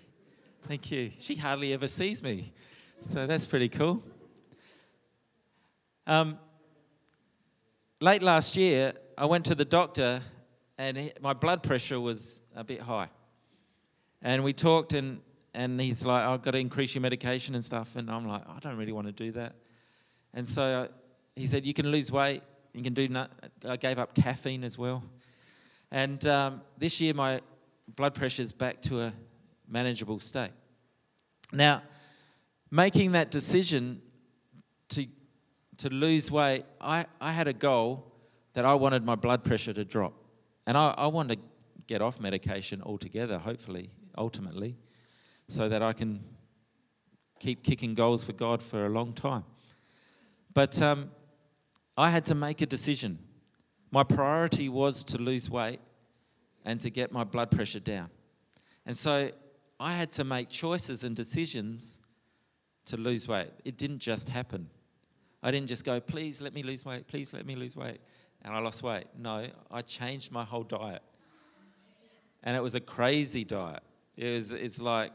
Thank 0.66 0.90
you. 0.90 1.10
She 1.18 1.36
hardly 1.36 1.74
ever 1.74 1.86
sees 1.86 2.22
me, 2.22 2.52
so 3.00 3.26
that's 3.26 3.46
pretty 3.46 3.68
cool. 3.68 4.02
Um, 6.06 6.38
late 8.00 8.22
last 8.22 8.56
year, 8.56 8.94
I 9.18 9.26
went 9.26 9.44
to 9.46 9.54
the 9.54 9.64
doctor 9.64 10.22
and 10.78 10.96
he, 10.96 11.12
my 11.20 11.32
blood 11.32 11.62
pressure 11.62 12.00
was 12.00 12.42
a 12.54 12.64
bit 12.64 12.80
high. 12.80 13.08
And 14.22 14.42
we 14.42 14.52
talked, 14.52 14.94
and, 14.94 15.20
and 15.52 15.80
he's 15.80 16.04
like, 16.04 16.24
I've 16.24 16.42
got 16.42 16.52
to 16.52 16.58
increase 16.58 16.94
your 16.94 17.02
medication 17.02 17.54
and 17.54 17.64
stuff. 17.64 17.96
And 17.96 18.10
I'm 18.10 18.26
like, 18.26 18.42
I 18.48 18.58
don't 18.58 18.76
really 18.76 18.92
want 18.92 19.06
to 19.06 19.12
do 19.12 19.32
that. 19.32 19.54
And 20.32 20.48
so 20.48 20.88
he 21.36 21.46
said, 21.46 21.66
You 21.66 21.74
can 21.74 21.90
lose 21.90 22.10
weight. 22.10 22.42
You 22.72 22.82
can 22.82 22.94
do. 22.94 23.08
I 23.68 23.76
gave 23.76 23.98
up 23.98 24.14
caffeine 24.14 24.64
as 24.64 24.76
well. 24.76 25.04
And 25.90 26.26
um, 26.26 26.62
this 26.76 27.00
year, 27.00 27.14
my 27.14 27.40
blood 27.94 28.14
pressure 28.14 28.42
is 28.42 28.52
back 28.52 28.82
to 28.82 29.02
a 29.02 29.12
manageable 29.68 30.18
state. 30.18 30.50
Now, 31.52 31.82
making 32.70 33.12
that 33.12 33.30
decision 33.30 34.02
to, 34.88 35.06
to 35.78 35.88
lose 35.90 36.30
weight, 36.30 36.64
I, 36.80 37.06
I 37.20 37.30
had 37.30 37.46
a 37.46 37.52
goal 37.52 38.12
that 38.54 38.64
I 38.64 38.74
wanted 38.74 39.04
my 39.04 39.14
blood 39.14 39.44
pressure 39.44 39.72
to 39.72 39.84
drop. 39.84 40.14
And 40.66 40.76
I, 40.76 40.94
I 40.96 41.06
want 41.08 41.28
to 41.30 41.38
get 41.86 42.00
off 42.00 42.20
medication 42.20 42.82
altogether, 42.82 43.38
hopefully, 43.38 43.90
ultimately, 44.16 44.76
so 45.48 45.68
that 45.68 45.82
I 45.82 45.92
can 45.92 46.24
keep 47.38 47.62
kicking 47.62 47.94
goals 47.94 48.24
for 48.24 48.32
God 48.32 48.62
for 48.62 48.86
a 48.86 48.88
long 48.88 49.12
time. 49.12 49.44
But 50.54 50.80
um, 50.80 51.10
I 51.96 52.10
had 52.10 52.24
to 52.26 52.34
make 52.34 52.60
a 52.62 52.66
decision. 52.66 53.18
My 53.90 54.02
priority 54.02 54.68
was 54.68 55.04
to 55.04 55.18
lose 55.18 55.50
weight 55.50 55.80
and 56.64 56.80
to 56.80 56.90
get 56.90 57.12
my 57.12 57.24
blood 57.24 57.50
pressure 57.50 57.80
down. 57.80 58.08
And 58.86 58.96
so 58.96 59.30
I 59.78 59.92
had 59.92 60.12
to 60.12 60.24
make 60.24 60.48
choices 60.48 61.04
and 61.04 61.14
decisions 61.14 62.00
to 62.86 62.96
lose 62.96 63.28
weight. 63.28 63.50
It 63.64 63.76
didn't 63.76 63.98
just 63.98 64.28
happen. 64.28 64.68
I 65.42 65.50
didn't 65.50 65.68
just 65.68 65.84
go, 65.84 66.00
please 66.00 66.40
let 66.40 66.54
me 66.54 66.62
lose 66.62 66.84
weight, 66.84 67.06
please 67.06 67.34
let 67.34 67.44
me 67.44 67.54
lose 67.54 67.76
weight 67.76 68.00
and 68.44 68.54
I 68.54 68.58
lost 68.58 68.82
weight. 68.82 69.06
No, 69.18 69.46
I 69.70 69.80
changed 69.80 70.30
my 70.30 70.44
whole 70.44 70.62
diet. 70.62 71.02
And 72.42 72.54
it 72.56 72.62
was 72.62 72.74
a 72.74 72.80
crazy 72.80 73.42
diet. 73.42 73.82
It 74.16 74.36
was, 74.36 74.50
it's 74.50 74.80
like 74.80 75.12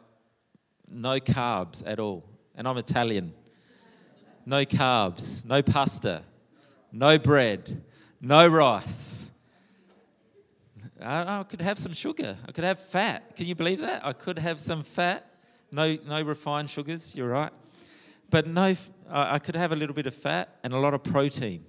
no 0.90 1.20
carbs 1.20 1.84
at 1.86 2.00
all. 2.00 2.26
And 2.56 2.68
I'm 2.68 2.78
Italian. 2.78 3.34
No 4.46 4.66
carbs, 4.66 5.46
no 5.46 5.62
pasta, 5.62 6.24
no 6.92 7.20
bread, 7.20 7.84
no 8.20 8.48
rice. 8.48 9.32
I, 11.00 11.44
could 11.44 11.62
have 11.62 11.78
some 11.78 11.94
sugar. 11.94 12.36
I 12.48 12.52
could 12.52 12.64
have 12.64 12.80
fat. 12.80 13.36
Can 13.36 13.46
you 13.46 13.56
believe 13.56 13.80
that? 13.80 14.06
I 14.06 14.12
could 14.12 14.40
have 14.40 14.60
some 14.60 14.84
fat. 14.84 15.26
No, 15.72 15.98
no 16.08 16.22
refined 16.24 16.70
sugars, 16.70 17.16
you're 17.16 17.30
right. 17.30 17.52
But 18.32 18.48
no, 18.48 18.76
I 19.08 19.40
could 19.40 19.56
have 19.56 19.72
a 19.72 19.76
little 19.76 19.96
bit 19.96 20.08
of 20.08 20.16
fat 20.16 20.58
and 20.64 20.74
a 20.74 20.80
lot 20.80 20.94
of 20.96 21.04
protein. 21.04 21.64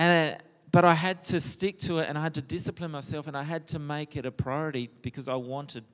And, 0.00 0.34
uh, 0.34 0.38
but 0.72 0.86
I 0.86 0.94
had 0.94 1.22
to 1.24 1.40
stick 1.42 1.78
to 1.80 1.98
it 1.98 2.08
and 2.08 2.16
I 2.16 2.22
had 2.22 2.32
to 2.36 2.40
discipline 2.40 2.90
myself 2.90 3.26
and 3.26 3.36
I 3.36 3.42
had 3.42 3.68
to 3.68 3.78
make 3.78 4.16
it 4.16 4.24
a 4.24 4.30
priority 4.30 4.88
because 5.02 5.28
I 5.28 5.34
wanted 5.34 5.84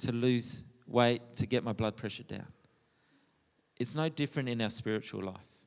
to 0.00 0.12
lose 0.12 0.62
weight 0.86 1.20
to 1.34 1.46
get 1.46 1.64
my 1.64 1.72
blood 1.72 1.96
pressure 1.96 2.22
down. 2.22 2.46
It's 3.80 3.96
no 3.96 4.08
different 4.08 4.50
in 4.50 4.62
our 4.62 4.70
spiritual 4.70 5.24
life 5.24 5.58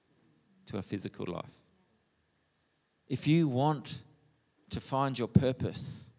to 0.67 0.77
our 0.77 0.81
physical 0.81 1.25
life. 1.25 1.51
If 3.09 3.27
you 3.27 3.49
want 3.49 4.01
to 4.69 4.79
find 4.79 5.19
your 5.19 5.27
purpose, 5.27 6.09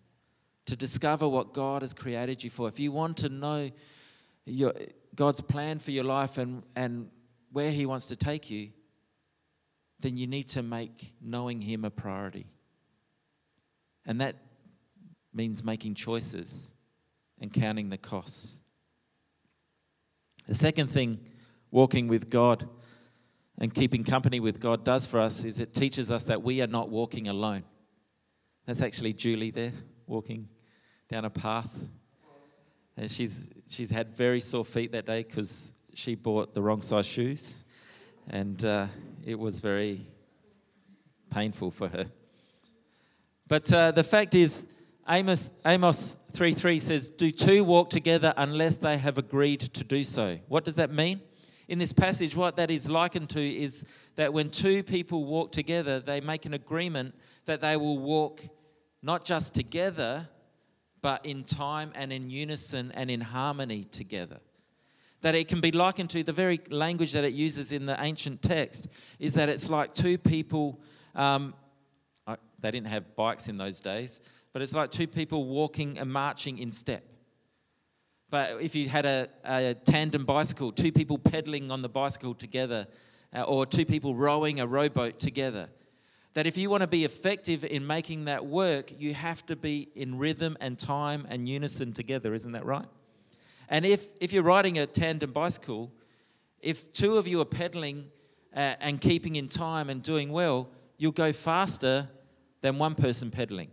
to 0.67 0.77
discover 0.77 1.27
what 1.27 1.55
God 1.55 1.81
has 1.81 1.95
created 1.95 2.45
you 2.45 2.51
for, 2.51 2.69
if 2.69 2.79
you 2.79 2.93
want 2.93 3.17
to 3.19 3.31
know 3.31 3.71
your, 4.45 4.75
God's 5.15 5.41
plan 5.41 5.79
for 5.79 5.93
your 5.93 6.05
life 6.05 6.37
and, 6.37 6.63
and 6.77 7.09
where 7.53 7.71
He 7.71 7.87
wants 7.87 8.05
to 8.07 8.17
take 8.17 8.51
you, 8.51 8.69
then 10.05 10.19
you 10.19 10.27
need 10.27 10.51
to 10.51 10.63
make 10.63 11.15
knowing 11.19 11.63
Him 11.63 11.83
a 11.83 11.91
priority. 11.91 12.45
And 14.05 14.21
that 14.21 14.37
means 15.33 15.65
making 15.65 15.95
choices 15.95 16.75
and 17.41 17.51
counting 17.51 17.89
the 17.89 17.97
costs. 17.97 18.59
The 20.47 20.55
second 20.55 20.89
thing 20.89 21.21
walking 21.71 22.07
with 22.07 22.29
God 22.29 22.69
and 23.59 23.73
keeping 23.73 24.05
company 24.05 24.41
with 24.41 24.61
God 24.61 24.85
does 24.85 25.07
for 25.07 25.21
us 25.21 25.43
is 25.43 25.59
it 25.59 25.75
teaches 25.75 26.11
us 26.11 26.25
that 26.25 26.43
we 26.43 26.61
are 26.61 26.67
not 26.67 26.91
walking 26.91 27.29
alone. 27.29 27.65
That's 28.67 28.83
actually 28.83 29.15
Julie 29.15 29.53
there 29.53 29.73
walking 30.07 30.51
down 31.09 31.25
a 31.25 31.31
path. 31.31 31.89
And 32.99 33.11
she's, 33.11 33.49
she's 33.69 33.91
had 33.91 34.15
very 34.15 34.41
sore 34.41 34.67
feet 34.67 34.93
that 34.93 35.07
day 35.07 35.23
because 35.23 35.73
she 35.95 36.15
bought 36.15 36.53
the 36.53 36.61
wrong 36.61 36.83
size 36.83 37.07
shoes, 37.07 37.55
and 38.29 38.63
uh, 38.65 38.87
it 39.27 39.39
was 39.39 39.61
very 39.61 40.01
painful 41.31 41.71
for 41.71 41.89
her. 41.89 42.07
But 43.49 43.73
uh, 43.73 43.91
the 43.91 44.05
fact 44.05 44.35
is, 44.35 44.65
Amos, 45.09 45.51
Amos 45.67 46.17
3:3 46.33 46.81
says, 46.81 47.11
Do 47.11 47.31
two 47.31 47.65
walk 47.65 47.91
together 47.91 48.33
unless 48.37 48.79
they 48.79 48.99
have 48.99 49.19
agreed 49.19 49.61
to 49.61 49.85
do 49.85 50.05
so? 50.05 50.39
What 50.49 50.65
does 50.65 50.77
that 50.77 50.91
mean? 50.91 51.21
In 51.69 51.79
this 51.79 51.93
passage, 51.93 52.37
what 52.37 52.57
that 52.57 52.71
is 52.71 52.89
likened 52.89 53.31
to 53.31 53.41
is 53.41 53.85
that 54.17 54.33
when 54.33 54.51
two 54.51 54.83
people 54.83 55.25
walk 55.25 55.53
together, 55.53 56.01
they 56.01 56.21
make 56.21 56.47
an 56.47 56.55
agreement 56.55 57.15
that 57.47 57.61
they 57.61 57.77
will 57.77 57.99
walk 57.99 58.43
not 59.03 59.25
just 59.25 59.55
together, 59.55 60.29
but 61.03 61.25
in 61.25 61.45
time 61.45 61.93
and 61.95 62.13
in 62.13 62.31
unison 62.31 62.93
and 62.95 63.11
in 63.11 63.21
harmony 63.21 63.85
together. 63.85 64.41
That 65.25 65.35
it 65.35 65.49
can 65.49 65.63
be 65.63 65.73
likened 65.73 66.11
to 66.11 66.23
the 66.23 66.35
very 66.35 66.61
language 66.69 67.13
that 67.13 67.25
it 67.25 67.33
uses 67.33 67.73
in 67.73 67.87
the 67.87 67.97
ancient 67.99 68.43
text 68.43 68.89
is 69.19 69.33
that 69.35 69.49
it's 69.49 69.71
like 69.71 69.95
two 69.95 70.19
people, 70.19 70.83
um, 71.15 71.55
they 72.61 72.71
didn't 72.71 72.89
have 72.89 73.17
bikes 73.17 73.49
in 73.49 73.57
those 73.57 73.81
days, 73.81 74.21
but 74.53 74.61
it's 74.61 74.75
like 74.75 74.91
two 74.91 75.07
people 75.07 75.47
walking 75.47 75.99
and 75.99 76.13
marching 76.13 76.59
in 76.59 76.73
step. 76.73 77.05
But 78.29 78.61
if 78.61 78.75
you 78.75 78.91
had 78.91 79.07
a, 79.07 79.31
a 79.45 79.73
tandem 79.73 80.27
bicycle, 80.27 80.73
two 80.73 80.93
people 80.93 81.17
pedaling 81.17 81.71
on 81.71 81.81
the 81.81 81.89
bicycle 81.89 82.35
together, 82.35 82.87
uh, 83.35 83.45
or 83.45 83.65
two 83.65 83.87
people 83.87 84.15
rowing 84.15 84.61
a 84.61 84.67
rowboat 84.67 85.21
together, 85.21 85.71
that 86.35 86.47
if 86.47 86.59
you 86.59 86.69
want 86.69 86.83
to 86.83 86.87
be 86.87 87.07
effective 87.07 87.65
in 87.65 87.87
making 87.87 88.27
that 88.27 88.45
work, 88.45 88.93
you 88.99 89.15
have 89.15 89.47
to 89.47 89.57
be 89.57 89.89
in 89.95 90.19
rhythm 90.19 90.55
and 90.61 90.79
time 90.79 91.27
and 91.31 91.49
unison 91.49 91.95
together, 91.95 92.35
isn't 92.35 92.53
that 92.53 92.67
right? 92.67 92.89
And 93.69 93.85
if, 93.87 94.07
if 94.21 94.33
you're 94.33 94.43
riding 94.43 94.79
a 94.79 94.87
tandem 94.87 95.33
bicycle, 95.33 95.93
if 96.61 96.93
two 96.93 97.17
of 97.17 97.29
you 97.29 97.41
are 97.41 97.47
pedaling 97.47 98.11
uh, 98.55 98.75
and 98.81 99.01
keeping 99.01 99.37
in 99.37 99.49
time 99.49 99.91
and 99.91 100.03
doing 100.03 100.31
well, 100.31 100.69
you'll 100.99 101.13
go 101.13 101.33
faster 101.33 102.09
than 102.61 102.79
one 102.79 102.95
person 102.95 103.31
pedaling. 103.31 103.71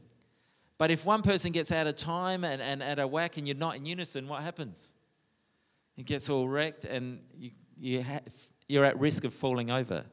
But 0.77 0.91
if 0.91 1.05
one 1.05 1.21
person 1.21 1.51
gets 1.51 1.71
out 1.71 1.87
of 1.87 1.95
time 1.95 2.43
and, 2.43 2.61
and 2.61 2.81
at 2.81 2.99
a 2.99 3.07
whack 3.07 3.37
and 3.37 3.47
you're 3.47 3.55
not 3.55 3.75
in 3.75 3.85
unison, 3.85 4.27
what 4.27 4.41
happens? 4.41 4.93
It 5.97 6.05
gets 6.05 6.29
all 6.29 6.47
wrecked 6.47 6.85
and 6.85 7.21
you, 7.37 7.51
you 7.77 8.03
ha- 8.03 8.21
you're 8.67 8.85
at 8.85 8.99
risk 8.99 9.23
of 9.23 9.33
falling 9.33 9.69
over. 9.69 10.03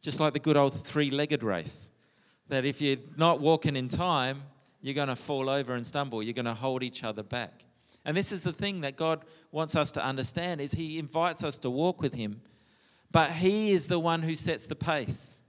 Just 0.00 0.18
like 0.18 0.32
the 0.32 0.38
good 0.38 0.56
old 0.56 0.74
three 0.74 1.10
legged 1.10 1.42
race. 1.42 1.90
That 2.48 2.64
if 2.64 2.80
you're 2.80 2.96
not 3.16 3.40
walking 3.40 3.76
in 3.76 3.88
time, 3.88 4.42
you're 4.80 4.94
going 4.94 5.08
to 5.08 5.16
fall 5.16 5.48
over 5.48 5.74
and 5.74 5.86
stumble. 5.86 6.22
You're 6.22 6.34
going 6.34 6.46
to 6.46 6.54
hold 6.54 6.82
each 6.82 7.04
other 7.04 7.22
back. 7.22 7.64
And 8.04 8.16
this 8.16 8.32
is 8.32 8.42
the 8.42 8.52
thing 8.52 8.80
that 8.80 8.96
God 8.96 9.24
wants 9.52 9.76
us 9.76 9.92
to 9.92 10.04
understand 10.04 10.60
is 10.60 10.72
he 10.72 10.98
invites 10.98 11.44
us 11.44 11.58
to 11.58 11.70
walk 11.70 12.00
with 12.00 12.14
him, 12.14 12.40
but 13.10 13.30
he 13.30 13.72
is 13.72 13.88
the 13.88 13.98
one 13.98 14.22
who 14.22 14.34
sets 14.34 14.66
the 14.66 14.76
pace. 14.76 15.40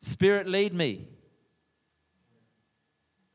Spirit 0.00 0.46
lead 0.46 0.72
me. 0.72 1.08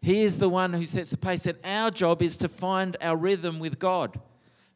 He 0.02 0.22
is 0.22 0.40
the 0.40 0.48
one 0.50 0.74
who 0.74 0.86
sets 0.86 1.10
the 1.10 1.18
pace 1.18 1.46
and 1.46 1.58
our 1.64 1.92
job 1.92 2.22
is 2.22 2.38
to 2.38 2.48
find 2.48 2.96
our 3.02 3.18
rhythm 3.18 3.60
with 3.60 3.80
God 3.80 4.20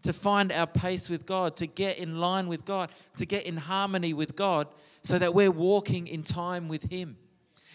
to 0.03 0.13
find 0.13 0.51
our 0.51 0.67
pace 0.67 1.09
with 1.09 1.25
God, 1.25 1.55
to 1.57 1.67
get 1.67 1.97
in 1.97 2.19
line 2.19 2.47
with 2.47 2.65
God, 2.65 2.91
to 3.17 3.25
get 3.25 3.45
in 3.45 3.57
harmony 3.57 4.13
with 4.13 4.35
God, 4.35 4.67
so 5.01 5.17
that 5.17 5.33
we're 5.33 5.51
walking 5.51 6.07
in 6.07 6.23
time 6.23 6.67
with 6.67 6.91
Him. 6.91 7.17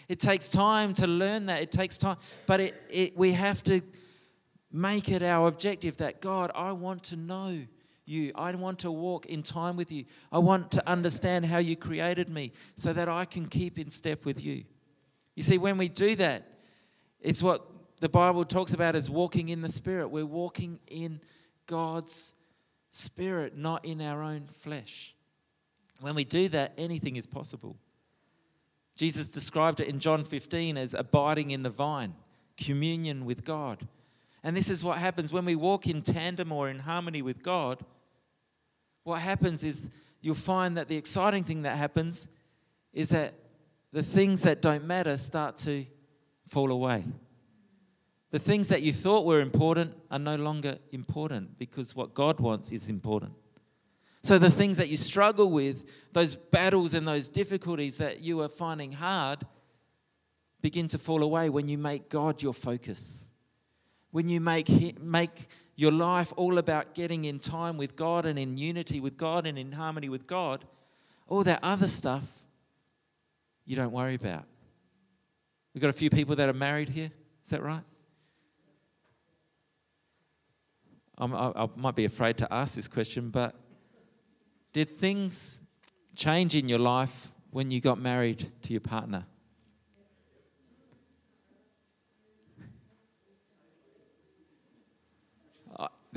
It 0.07 0.19
takes 0.19 0.47
time 0.47 0.93
to 0.95 1.07
learn 1.07 1.47
that. 1.47 1.61
It 1.61 1.71
takes 1.71 1.97
time, 1.97 2.17
but 2.45 2.59
it, 2.59 2.81
it, 2.89 3.17
we 3.17 3.33
have 3.33 3.63
to 3.63 3.81
make 4.71 5.09
it 5.09 5.23
our 5.23 5.47
objective 5.47 5.97
that 5.97 6.21
God, 6.21 6.51
I 6.53 6.71
want 6.71 7.03
to 7.05 7.15
know 7.15 7.65
you. 8.05 8.31
I 8.35 8.53
want 8.55 8.79
to 8.79 8.91
walk 8.91 9.27
in 9.27 9.43
time 9.43 9.77
with 9.77 9.91
you. 9.91 10.05
I 10.31 10.39
want 10.39 10.71
to 10.71 10.89
understand 10.89 11.45
how 11.45 11.59
you 11.59 11.75
created 11.75 12.29
me 12.29 12.51
so 12.75 12.91
that 12.93 13.07
I 13.07 13.25
can 13.25 13.47
keep 13.47 13.77
in 13.79 13.89
step 13.89 14.25
with 14.25 14.43
you. 14.43 14.63
You 15.35 15.43
see, 15.43 15.57
when 15.57 15.77
we 15.77 15.87
do 15.87 16.15
that, 16.15 16.45
it's 17.21 17.41
what 17.41 17.65
the 17.99 18.09
Bible 18.09 18.45
talks 18.45 18.73
about 18.73 18.95
as 18.95 19.09
walking 19.09 19.49
in 19.49 19.61
the 19.61 19.69
Spirit. 19.69 20.09
We're 20.09 20.25
walking 20.25 20.79
in 20.87 21.21
God's 21.67 22.33
Spirit, 22.91 23.57
not 23.57 23.85
in 23.85 24.01
our 24.01 24.23
own 24.23 24.47
flesh. 24.47 25.15
When 26.01 26.15
we 26.15 26.23
do 26.23 26.47
that, 26.49 26.73
anything 26.77 27.15
is 27.15 27.27
possible. 27.27 27.77
Jesus 28.95 29.27
described 29.27 29.79
it 29.79 29.87
in 29.87 29.99
John 29.99 30.23
15 30.23 30.77
as 30.77 30.93
abiding 30.93 31.51
in 31.51 31.63
the 31.63 31.69
vine, 31.69 32.15
communion 32.57 33.25
with 33.25 33.45
God. 33.45 33.87
And 34.43 34.55
this 34.55 34.69
is 34.69 34.83
what 34.83 34.97
happens 34.97 35.31
when 35.31 35.45
we 35.45 35.55
walk 35.55 35.87
in 35.87 36.01
tandem 36.01 36.51
or 36.51 36.69
in 36.69 36.79
harmony 36.79 37.21
with 37.21 37.43
God. 37.43 37.83
What 39.03 39.19
happens 39.19 39.63
is 39.63 39.89
you'll 40.21 40.35
find 40.35 40.77
that 40.77 40.87
the 40.87 40.97
exciting 40.97 41.43
thing 41.43 41.63
that 41.63 41.77
happens 41.77 42.27
is 42.93 43.09
that 43.09 43.33
the 43.91 44.03
things 44.03 44.41
that 44.43 44.61
don't 44.61 44.85
matter 44.85 45.17
start 45.17 45.57
to 45.57 45.85
fall 46.47 46.71
away. 46.71 47.05
The 48.31 48.39
things 48.39 48.67
that 48.67 48.81
you 48.81 48.93
thought 48.93 49.25
were 49.25 49.41
important 49.41 49.95
are 50.11 50.19
no 50.19 50.35
longer 50.35 50.77
important 50.91 51.57
because 51.57 51.95
what 51.95 52.13
God 52.13 52.39
wants 52.39 52.71
is 52.71 52.89
important. 52.89 53.33
So 54.21 54.37
the 54.37 54.51
things 54.51 54.77
that 54.77 54.89
you 54.89 54.97
struggle 54.97 55.49
with, 55.49 55.89
those 56.13 56.35
battles 56.35 56.93
and 56.93 57.07
those 57.07 57.29
difficulties 57.29 57.97
that 57.97 58.21
you 58.21 58.41
are 58.41 58.49
finding 58.49 58.91
hard, 58.91 59.39
begin 60.61 60.87
to 60.89 60.97
fall 60.97 61.23
away 61.23 61.49
when 61.49 61.67
you 61.67 61.77
make 61.77 62.09
God 62.09 62.43
your 62.43 62.53
focus. 62.53 63.28
When 64.11 64.27
you 64.27 64.41
make, 64.41 64.99
make 65.01 65.47
your 65.75 65.91
life 65.91 66.33
all 66.35 66.57
about 66.57 66.93
getting 66.93 67.25
in 67.25 67.39
time 67.39 67.77
with 67.77 67.95
God 67.95 68.25
and 68.25 68.39
in 68.39 68.57
unity 68.57 68.99
with 68.99 69.17
God 69.17 69.45
and 69.45 69.57
in 69.57 69.71
harmony 69.71 70.09
with 70.09 70.25
God, 70.27 70.65
all 71.27 71.43
that 71.43 71.59
other 71.63 71.87
stuff 71.87 72.39
you 73.65 73.75
don't 73.75 73.91
worry 73.91 74.15
about. 74.15 74.45
We've 75.73 75.81
got 75.81 75.89
a 75.89 75.93
few 75.93 76.09
people 76.09 76.35
that 76.37 76.49
are 76.49 76.53
married 76.53 76.89
here. 76.89 77.11
Is 77.43 77.51
that 77.51 77.61
right? 77.61 77.83
I, 81.17 81.25
I 81.25 81.67
might 81.75 81.95
be 81.95 82.05
afraid 82.05 82.37
to 82.39 82.51
ask 82.51 82.75
this 82.75 82.87
question, 82.87 83.29
but 83.29 83.55
did 84.73 84.97
things 84.97 85.61
change 86.15 86.55
in 86.55 86.69
your 86.69 86.79
life 86.79 87.31
when 87.51 87.71
you 87.71 87.81
got 87.81 87.99
married 87.99 88.51
to 88.63 88.71
your 88.71 88.81
partner? 88.81 89.25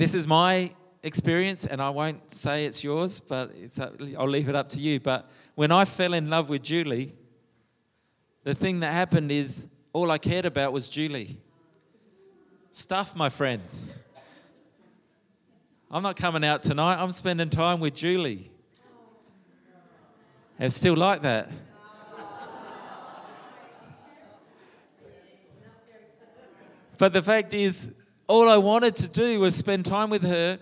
This 0.03 0.13
is 0.13 0.27
my 0.27 0.69
experience, 1.01 1.65
and 1.65 1.81
I 1.81 1.89
won't 1.89 2.29
say 2.29 2.65
it's 2.65 2.83
yours, 2.83 3.21
but 3.21 3.51
it's, 3.55 3.79
I'll 3.79 4.27
leave 4.27 4.49
it 4.49 4.55
up 4.55 4.67
to 4.69 4.77
you. 4.77 4.99
But 4.99 5.31
when 5.55 5.71
I 5.71 5.85
fell 5.85 6.13
in 6.13 6.29
love 6.29 6.49
with 6.49 6.61
Julie, 6.61 7.15
the 8.43 8.53
thing 8.53 8.81
that 8.81 8.91
happened 8.93 9.31
is 9.31 9.65
all 9.93 10.11
I 10.11 10.17
cared 10.17 10.45
about 10.45 10.73
was 10.73 10.89
Julie. 10.89 11.37
Stuff, 12.73 13.15
my 13.15 13.29
friends. 13.29 13.97
I'm 15.89 16.03
not 16.03 16.17
coming 16.17 16.43
out 16.43 16.63
tonight. 16.63 17.01
I'm 17.01 17.11
spending 17.11 17.49
time 17.49 17.79
with 17.79 17.95
Julie. 17.95 18.51
It's 20.59 20.75
still 20.75 20.97
like 20.97 21.21
that. 21.21 21.47
But 26.97 27.13
the 27.13 27.21
fact 27.21 27.53
is, 27.53 27.93
all 28.27 28.49
I 28.49 28.57
wanted 28.57 28.95
to 28.97 29.07
do 29.07 29.39
was 29.39 29.55
spend 29.55 29.85
time 29.85 30.09
with 30.09 30.23
her, 30.23 30.59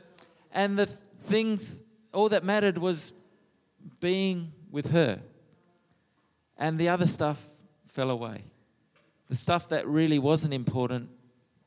and 0.51 0.77
the 0.77 0.85
things, 0.85 1.81
all 2.13 2.29
that 2.29 2.43
mattered 2.43 2.77
was 2.77 3.13
being 3.99 4.51
with 4.71 4.91
her. 4.91 5.19
And 6.57 6.77
the 6.77 6.89
other 6.89 7.05
stuff 7.05 7.43
fell 7.87 8.11
away. 8.11 8.43
The 9.29 9.35
stuff 9.35 9.69
that 9.69 9.87
really 9.87 10.19
wasn't 10.19 10.53
important 10.53 11.09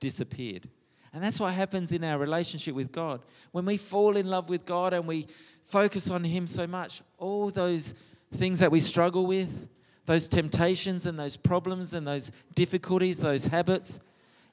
disappeared. 0.00 0.68
And 1.12 1.22
that's 1.22 1.38
what 1.38 1.54
happens 1.54 1.92
in 1.92 2.02
our 2.02 2.18
relationship 2.18 2.74
with 2.74 2.90
God. 2.90 3.20
When 3.52 3.64
we 3.64 3.76
fall 3.76 4.16
in 4.16 4.28
love 4.28 4.48
with 4.48 4.66
God 4.66 4.92
and 4.92 5.06
we 5.06 5.26
focus 5.62 6.10
on 6.10 6.24
Him 6.24 6.46
so 6.46 6.66
much, 6.66 7.02
all 7.18 7.50
those 7.50 7.94
things 8.32 8.58
that 8.58 8.70
we 8.70 8.80
struggle 8.80 9.26
with, 9.26 9.68
those 10.06 10.28
temptations 10.28 11.06
and 11.06 11.18
those 11.18 11.36
problems 11.36 11.94
and 11.94 12.06
those 12.06 12.32
difficulties, 12.54 13.18
those 13.18 13.46
habits, 13.46 14.00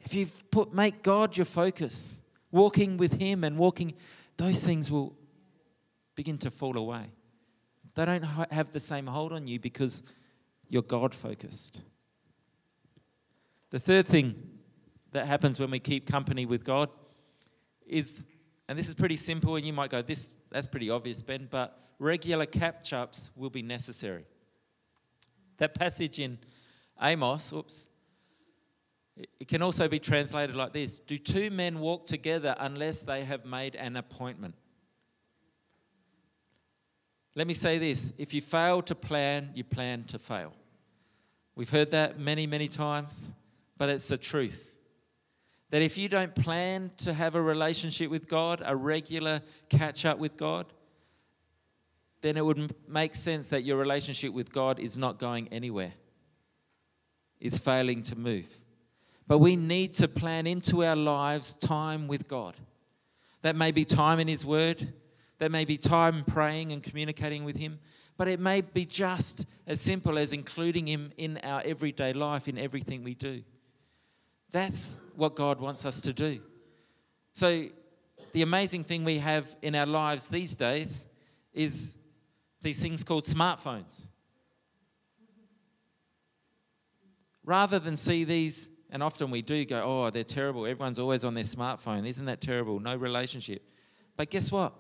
if 0.04 0.14
you 0.14 0.28
put 0.50 0.74
make 0.74 1.04
God 1.04 1.38
your 1.38 1.46
focus, 1.46 2.22
walking 2.52 2.98
with 2.98 3.20
Him 3.20 3.44
and 3.44 3.58
walking, 3.58 3.94
those 4.38 4.64
things 4.64 4.90
will 4.90 5.16
begin 6.16 6.38
to 6.40 6.52
fall 6.52 6.78
away. 6.78 7.12
They 7.96 8.06
don't 8.06 8.24
have 8.24 8.72
the 8.72 8.80
same 8.80 9.08
hold 9.08 9.34
on 9.34 9.48
you 9.48 9.60
because 9.60 10.04
you're 10.70 10.82
God 10.82 11.14
focused. 11.14 11.82
The 13.70 13.80
third 13.80 14.08
thing 14.08 14.36
that 15.12 15.28
happens 15.28 15.60
when 15.60 15.72
we 15.72 15.80
keep 15.80 16.08
company 16.08 16.46
with 16.46 16.64
God 16.64 16.90
is, 17.86 18.26
and 18.68 18.78
this 18.78 18.88
is 18.88 18.96
pretty 18.96 19.18
simple, 19.18 19.56
and 19.56 19.66
you 19.66 19.74
might 19.74 19.90
go, 19.90 20.02
this 20.02 20.34
that's 20.50 20.68
pretty 20.68 20.90
obvious, 20.90 21.22
Ben, 21.22 21.48
but 21.50 21.78
regular 22.00 22.46
catch 22.46 22.94
ups 22.94 23.32
will 23.36 23.50
be 23.50 23.62
necessary. 23.62 24.26
That 25.58 25.74
passage 25.74 26.20
in 26.20 26.40
Amos, 27.02 27.54
oops, 27.54 27.88
it 29.18 29.48
can 29.48 29.62
also 29.62 29.88
be 29.88 30.00
translated 30.00 30.56
like 30.56 30.74
this 30.74 31.00
Do 31.00 31.18
two 31.18 31.52
men 31.52 31.80
walk 31.80 32.06
together 32.06 32.56
unless 32.60 33.00
they 33.00 33.24
have 33.24 33.46
made 33.46 33.76
an 33.76 33.96
appointment? 33.96 34.56
Let 37.36 37.48
me 37.48 37.54
say 37.54 37.78
this 37.78 38.14
if 38.18 38.34
you 38.34 38.42
fail 38.42 38.82
to 38.84 38.96
plan, 38.96 39.52
you 39.56 39.64
plan 39.64 40.04
to 40.06 40.20
fail. 40.20 40.54
We've 41.56 41.70
heard 41.70 41.92
that 41.92 42.20
many, 42.20 42.48
many 42.48 42.68
times, 42.68 43.34
but 43.78 43.90
it's 43.90 44.08
the 44.08 44.18
truth. 44.18 44.78
That 45.70 45.82
if 45.82 45.98
you 45.98 46.10
don't 46.10 46.36
plan 46.36 46.92
to 46.98 47.14
have 47.14 47.36
a 47.36 47.42
relationship 47.42 48.10
with 48.10 48.28
God, 48.28 48.62
a 48.66 48.76
regular 48.76 49.42
catch 49.70 50.06
up 50.06 50.18
with 50.18 50.36
God, 50.36 50.66
then 52.22 52.38
it 52.38 52.46
would 52.46 52.76
make 52.88 53.16
sense 53.16 53.48
that 53.50 53.64
your 53.64 53.78
relationship 53.78 54.34
with 54.34 54.52
God 54.52 54.80
is 54.80 54.98
not 54.98 55.18
going 55.18 55.48
anywhere, 55.50 55.94
it's 57.40 57.58
failing 57.58 58.04
to 58.04 58.16
move. 58.18 58.61
But 59.28 59.38
we 59.38 59.56
need 59.56 59.94
to 59.94 60.08
plan 60.08 60.48
into 60.48 60.84
our 60.84 60.96
lives 60.96 61.56
time 61.56 62.08
with 62.08 62.28
God. 62.28 62.56
That 63.42 63.56
may 63.56 63.72
be 63.72 63.86
time 63.86 64.20
in 64.20 64.28
His 64.28 64.46
Word, 64.46 64.94
that 65.40 65.52
may 65.52 65.66
be 65.66 65.78
time 65.78 66.24
praying 66.26 66.72
and 66.72 66.84
communicating 66.84 67.44
with 67.44 67.56
Him, 67.56 67.80
but 68.18 68.28
it 68.28 68.40
may 68.40 68.62
be 68.62 68.86
just 68.86 69.46
as 69.66 69.82
simple 69.82 70.18
as 70.18 70.34
including 70.34 70.88
Him 70.88 71.12
in 71.18 71.40
our 71.44 71.62
everyday 71.66 72.14
life, 72.14 72.48
in 72.48 72.58
everything 72.58 73.04
we 73.04 73.16
do. 73.16 73.44
That's 74.52 75.02
what 75.16 75.36
God 75.36 75.60
wants 75.60 75.86
us 75.86 76.02
to 76.02 76.14
do. 76.14 76.42
So, 77.34 77.68
the 78.34 78.42
amazing 78.44 78.84
thing 78.84 79.04
we 79.04 79.18
have 79.20 79.56
in 79.62 79.76
our 79.76 79.86
lives 79.86 80.28
these 80.28 80.56
days 80.56 81.06
is 81.54 81.96
these 82.62 82.80
things 82.80 83.04
called 83.04 83.26
smartphones. 83.26 84.08
Rather 87.44 87.80
than 87.80 87.98
see 87.98 88.24
these, 88.24 88.70
and 88.92 89.02
often 89.02 89.32
we 89.32 89.42
do 89.42 89.64
go, 89.64 89.82
oh, 89.84 90.10
they're 90.10 90.24
terrible. 90.24 90.66
Everyone's 90.66 91.00
always 91.00 91.24
on 91.24 91.34
their 91.34 91.46
smartphone. 91.46 92.06
Isn't 92.06 92.26
that 92.26 92.42
terrible? 92.42 92.80
No 92.80 92.96
relationship. 92.96 93.64
But 94.18 94.30
guess 94.30 94.52
what? 94.52 94.74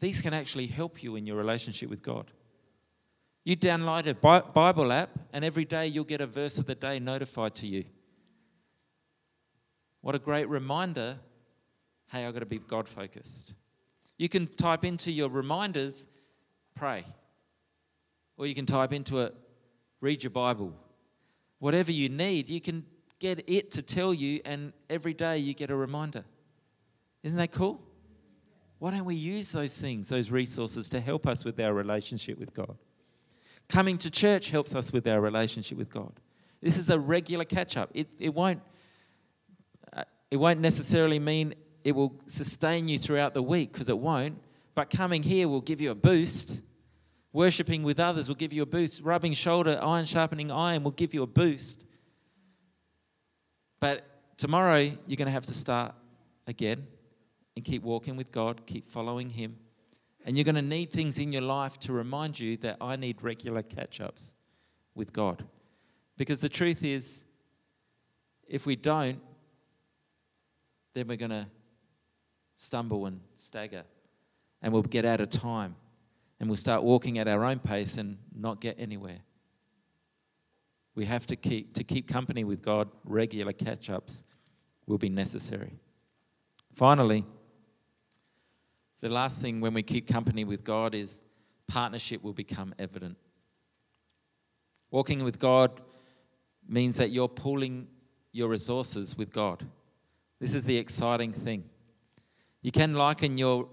These 0.00 0.20
can 0.20 0.34
actually 0.34 0.66
help 0.66 1.02
you 1.02 1.16
in 1.16 1.26
your 1.26 1.36
relationship 1.36 1.90
with 1.90 2.02
God. 2.02 2.30
You 3.44 3.56
download 3.56 4.06
a 4.06 4.14
Bible 4.14 4.92
app, 4.92 5.10
and 5.32 5.44
every 5.44 5.64
day 5.64 5.86
you'll 5.86 6.04
get 6.04 6.20
a 6.20 6.26
verse 6.26 6.58
of 6.58 6.66
the 6.66 6.74
day 6.74 6.98
notified 6.98 7.54
to 7.56 7.66
you. 7.66 7.84
What 10.00 10.14
a 10.14 10.18
great 10.18 10.48
reminder 10.48 11.18
hey, 12.10 12.24
I've 12.24 12.32
got 12.32 12.40
to 12.40 12.46
be 12.46 12.58
God 12.58 12.88
focused. 12.88 13.52
You 14.16 14.30
can 14.30 14.46
type 14.46 14.82
into 14.82 15.12
your 15.12 15.28
reminders, 15.28 16.06
pray. 16.74 17.04
Or 18.38 18.46
you 18.46 18.54
can 18.54 18.64
type 18.64 18.94
into 18.94 19.18
it, 19.18 19.34
read 20.00 20.22
your 20.22 20.30
Bible. 20.30 20.72
Whatever 21.58 21.92
you 21.92 22.08
need, 22.08 22.48
you 22.48 22.60
can 22.60 22.84
get 23.18 23.42
it 23.48 23.70
to 23.72 23.82
tell 23.82 24.14
you, 24.14 24.40
and 24.44 24.72
every 24.88 25.14
day 25.14 25.38
you 25.38 25.54
get 25.54 25.70
a 25.70 25.76
reminder. 25.76 26.24
Isn't 27.22 27.38
that 27.38 27.52
cool? 27.52 27.80
Why 28.78 28.92
don't 28.92 29.04
we 29.04 29.16
use 29.16 29.52
those 29.52 29.76
things, 29.76 30.08
those 30.08 30.30
resources, 30.30 30.88
to 30.90 31.00
help 31.00 31.26
us 31.26 31.44
with 31.44 31.58
our 31.60 31.72
relationship 31.72 32.38
with 32.38 32.54
God? 32.54 32.76
Coming 33.68 33.98
to 33.98 34.10
church 34.10 34.50
helps 34.50 34.74
us 34.74 34.92
with 34.92 35.06
our 35.08 35.20
relationship 35.20 35.76
with 35.76 35.90
God. 35.90 36.12
This 36.62 36.78
is 36.78 36.90
a 36.90 36.98
regular 36.98 37.44
catch 37.44 37.76
up. 37.76 37.90
It, 37.92 38.08
it 38.18 38.34
won't 38.34 38.62
uh, 39.92 40.04
it 40.30 40.36
won't 40.36 40.60
necessarily 40.60 41.18
mean 41.18 41.54
it 41.84 41.92
will 41.92 42.20
sustain 42.26 42.88
you 42.88 42.98
throughout 42.98 43.34
the 43.34 43.42
week 43.42 43.72
because 43.72 43.88
it 43.88 43.98
won't. 43.98 44.38
But 44.74 44.90
coming 44.90 45.22
here 45.22 45.48
will 45.48 45.60
give 45.60 45.80
you 45.80 45.90
a 45.90 45.94
boost. 45.94 46.60
Worshipping 47.32 47.82
with 47.82 48.00
others 48.00 48.28
will 48.28 48.34
give 48.34 48.52
you 48.52 48.62
a 48.62 48.66
boost. 48.66 49.02
Rubbing 49.02 49.34
shoulder, 49.34 49.78
iron 49.82 50.06
sharpening 50.06 50.50
iron 50.50 50.82
will 50.82 50.92
give 50.92 51.12
you 51.12 51.22
a 51.22 51.26
boost. 51.26 51.84
But 53.80 54.06
tomorrow, 54.36 54.78
you're 54.78 55.16
going 55.16 55.26
to 55.26 55.32
have 55.32 55.46
to 55.46 55.54
start 55.54 55.94
again 56.46 56.86
and 57.54 57.64
keep 57.64 57.82
walking 57.82 58.16
with 58.16 58.32
God, 58.32 58.66
keep 58.66 58.84
following 58.84 59.30
Him. 59.30 59.56
And 60.24 60.36
you're 60.36 60.44
going 60.44 60.54
to 60.54 60.62
need 60.62 60.90
things 60.90 61.18
in 61.18 61.32
your 61.32 61.42
life 61.42 61.78
to 61.80 61.92
remind 61.92 62.40
you 62.40 62.56
that 62.58 62.78
I 62.80 62.96
need 62.96 63.22
regular 63.22 63.62
catch 63.62 64.00
ups 64.00 64.34
with 64.94 65.12
God. 65.12 65.44
Because 66.16 66.40
the 66.40 66.48
truth 66.48 66.84
is, 66.84 67.22
if 68.48 68.66
we 68.66 68.74
don't, 68.74 69.20
then 70.94 71.06
we're 71.06 71.16
going 71.16 71.30
to 71.30 71.46
stumble 72.56 73.06
and 73.06 73.20
stagger 73.36 73.84
and 74.60 74.72
we'll 74.72 74.82
get 74.82 75.04
out 75.04 75.20
of 75.20 75.30
time 75.30 75.76
and 76.40 76.48
we'll 76.48 76.56
start 76.56 76.82
walking 76.82 77.18
at 77.18 77.28
our 77.28 77.44
own 77.44 77.58
pace 77.58 77.96
and 77.96 78.18
not 78.34 78.60
get 78.60 78.76
anywhere. 78.78 79.18
We 80.94 81.04
have 81.04 81.26
to 81.28 81.36
keep 81.36 81.74
to 81.74 81.84
keep 81.84 82.08
company 82.08 82.44
with 82.44 82.62
God, 82.62 82.88
regular 83.04 83.52
catch-ups 83.52 84.24
will 84.86 84.98
be 84.98 85.08
necessary. 85.08 85.78
Finally, 86.72 87.24
the 89.00 89.08
last 89.08 89.40
thing 89.40 89.60
when 89.60 89.74
we 89.74 89.82
keep 89.82 90.08
company 90.08 90.44
with 90.44 90.64
God 90.64 90.94
is 90.94 91.22
partnership 91.68 92.22
will 92.22 92.32
become 92.32 92.74
evident. 92.78 93.16
Walking 94.90 95.22
with 95.22 95.38
God 95.38 95.80
means 96.66 96.96
that 96.96 97.10
you're 97.10 97.28
pooling 97.28 97.86
your 98.32 98.48
resources 98.48 99.16
with 99.16 99.32
God. 99.32 99.66
This 100.40 100.54
is 100.54 100.64
the 100.64 100.76
exciting 100.76 101.32
thing. 101.32 101.64
You 102.62 102.72
can 102.72 102.94
liken 102.94 103.38
your, 103.38 103.68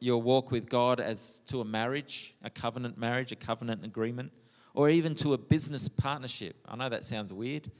your 0.00 0.20
walk 0.22 0.50
with 0.50 0.68
God 0.68 1.00
as 1.00 1.40
to 1.46 1.60
a 1.60 1.64
marriage, 1.64 2.34
a 2.42 2.50
covenant 2.50 2.98
marriage, 2.98 3.32
a 3.32 3.36
covenant 3.36 3.84
agreement, 3.84 4.32
or 4.74 4.88
even 4.88 5.14
to 5.16 5.32
a 5.32 5.38
business 5.38 5.88
partnership. 5.88 6.56
I 6.68 6.76
know 6.76 6.88
that 6.88 7.04
sounds 7.04 7.32
weird, 7.32 7.70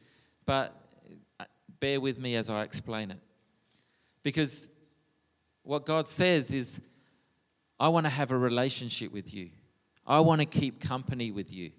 but 0.46 0.74
bear 1.80 2.00
with 2.00 2.18
me 2.18 2.36
as 2.36 2.50
I 2.50 2.62
explain 2.62 3.10
it. 3.10 3.18
Because 4.22 4.68
what 5.62 5.86
God 5.86 6.08
says 6.08 6.52
is, 6.52 6.80
I 7.78 7.88
want 7.88 8.06
to 8.06 8.10
have 8.10 8.30
a 8.30 8.36
relationship 8.36 9.12
with 9.12 9.32
you. 9.32 9.50
I 10.06 10.20
want 10.20 10.40
to 10.40 10.46
keep 10.46 10.80
company 10.80 11.30
with 11.30 11.52
you. 11.52 11.70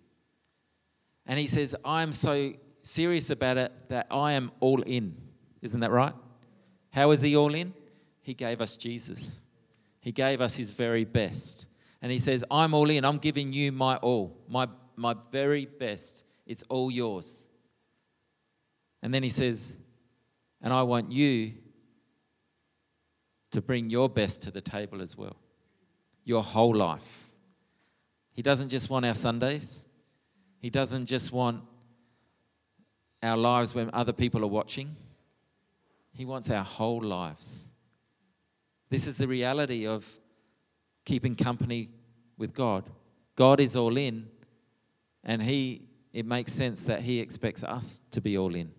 And 1.26 1.38
He 1.38 1.48
says, 1.48 1.76
I'm 1.84 2.12
so 2.12 2.54
serious 2.82 3.30
about 3.30 3.58
it 3.58 3.72
that 3.90 4.08
I 4.10 4.34
am 4.34 4.52
all 4.60 4.82
in. 4.84 5.18
Isn't 5.62 5.82
that 5.82 5.92
right? 5.92 6.14
How 6.92 7.12
is 7.12 7.22
he 7.22 7.36
all 7.36 7.54
in? 7.54 7.74
He 8.22 8.34
gave 8.34 8.62
us 8.62 8.78
Jesus. 8.78 9.44
He 10.00 10.12
gave 10.12 10.42
us 10.42 10.56
his 10.56 10.72
very 10.72 11.06
best. 11.06 11.68
And 12.02 12.12
he 12.12 12.20
says, 12.20 12.44
I'm 12.50 12.74
all 12.74 12.90
in. 12.90 13.04
I'm 13.04 13.18
giving 13.18 13.52
you 13.52 13.72
my 13.72 13.98
all, 13.98 14.38
my, 14.48 14.68
my 14.96 15.16
very 15.32 15.66
best. 15.66 16.24
It's 16.46 16.64
all 16.70 16.90
yours. 16.90 17.48
And 19.02 19.14
then 19.14 19.24
he 19.24 19.30
says, 19.30 19.78
and 20.62 20.74
I 20.74 20.84
want 20.84 21.12
you 21.12 21.54
to 23.52 23.62
bring 23.62 23.90
your 23.90 24.10
best 24.10 24.42
to 24.44 24.52
the 24.52 24.62
table 24.62 25.02
as 25.02 25.18
well, 25.18 25.36
your 26.24 26.44
whole 26.44 26.76
life. 26.76 27.32
He 28.34 28.42
doesn't 28.42 28.70
just 28.70 28.90
want 28.90 29.06
our 29.06 29.14
Sundays, 29.14 29.86
He 30.60 30.70
doesn't 30.70 31.06
just 31.06 31.32
want 31.32 31.64
our 33.22 33.38
lives 33.38 33.76
when 33.76 33.90
other 33.94 34.14
people 34.14 34.44
are 34.44 34.48
watching. 34.48 34.96
He 36.14 36.26
wants 36.26 36.50
our 36.50 36.64
whole 36.64 37.02
lives. 37.02 37.69
This 38.90 39.06
is 39.06 39.18
the 39.18 39.28
reality 39.28 39.86
of 39.86 40.20
keeping 41.06 41.36
company 41.36 41.90
with 42.38 42.54
God. 42.54 42.90
God 43.36 43.60
is 43.60 43.76
all 43.76 43.98
in, 43.98 44.28
and 45.24 45.42
He 45.42 45.84
it 46.12 46.26
makes 46.26 46.52
sense 46.52 46.82
that 46.86 47.02
He 47.02 47.20
expects 47.20 47.64
us 47.64 48.02
to 48.12 48.22
be 48.22 48.38
all 48.38 48.56
in. 48.56 48.72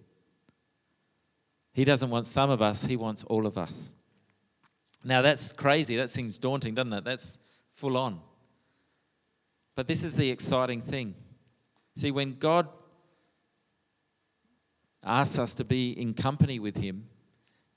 He 1.72 1.84
doesn't 1.84 2.10
want 2.10 2.26
some 2.26 2.50
of 2.50 2.60
us, 2.60 2.84
He 2.84 2.96
wants 2.96 3.24
all 3.24 3.46
of 3.46 3.56
us. 3.56 3.94
Now 5.04 5.22
that's 5.22 5.52
crazy. 5.52 5.96
That 5.96 6.10
seems 6.10 6.38
daunting, 6.38 6.74
doesn't 6.74 6.92
it? 6.92 7.04
That's 7.04 7.38
full 7.72 7.96
on. 7.96 8.20
But 9.74 9.86
this 9.86 10.04
is 10.04 10.16
the 10.16 10.28
exciting 10.28 10.80
thing. 10.80 11.14
See, 11.96 12.10
when 12.10 12.34
God 12.34 12.68
asks 15.02 15.38
us 15.38 15.54
to 15.54 15.64
be 15.64 15.92
in 15.92 16.14
company 16.14 16.58
with 16.58 16.76
Him, 16.76 17.06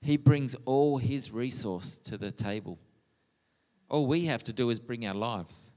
he 0.04 0.18
brings 0.18 0.56
all 0.66 0.98
His 0.98 1.32
resource 1.32 1.98
to 2.00 2.18
the 2.18 2.32
table. 2.32 2.78
All 3.90 4.06
we 4.06 4.26
have 4.26 4.44
to 4.46 4.54
do 4.54 4.70
is 4.70 4.80
bring 4.80 5.06
our 5.06 5.14
lives. 5.14 5.72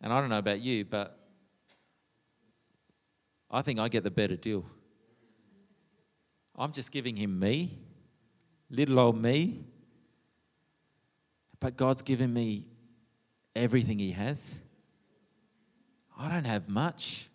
And 0.00 0.12
I 0.12 0.20
don't 0.20 0.30
know 0.30 0.38
about 0.38 0.60
you, 0.60 0.84
but 0.84 1.18
I 3.50 3.62
think 3.62 3.78
I 3.78 3.88
get 3.88 4.04
the 4.04 4.10
better 4.10 4.36
deal. 4.36 4.64
I'm 6.56 6.72
just 6.72 6.90
giving 6.90 7.16
him 7.16 7.38
me, 7.38 7.78
little 8.70 8.98
old 8.98 9.20
me. 9.20 9.64
But 11.60 11.76
God's 11.76 12.02
given 12.02 12.32
me 12.32 12.66
everything 13.54 13.98
he 13.98 14.12
has. 14.12 14.62
I 16.16 16.28
don't 16.28 16.46
have 16.46 16.68
much. 16.68 17.28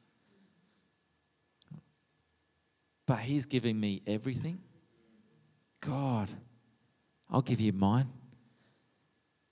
But 3.06 3.20
He's 3.20 3.46
giving 3.46 3.80
me 3.80 4.02
everything. 4.08 4.60
God, 5.82 6.30
I'll 7.30 7.42
give 7.42 7.60
you 7.60 7.74
mine. 7.74 8.10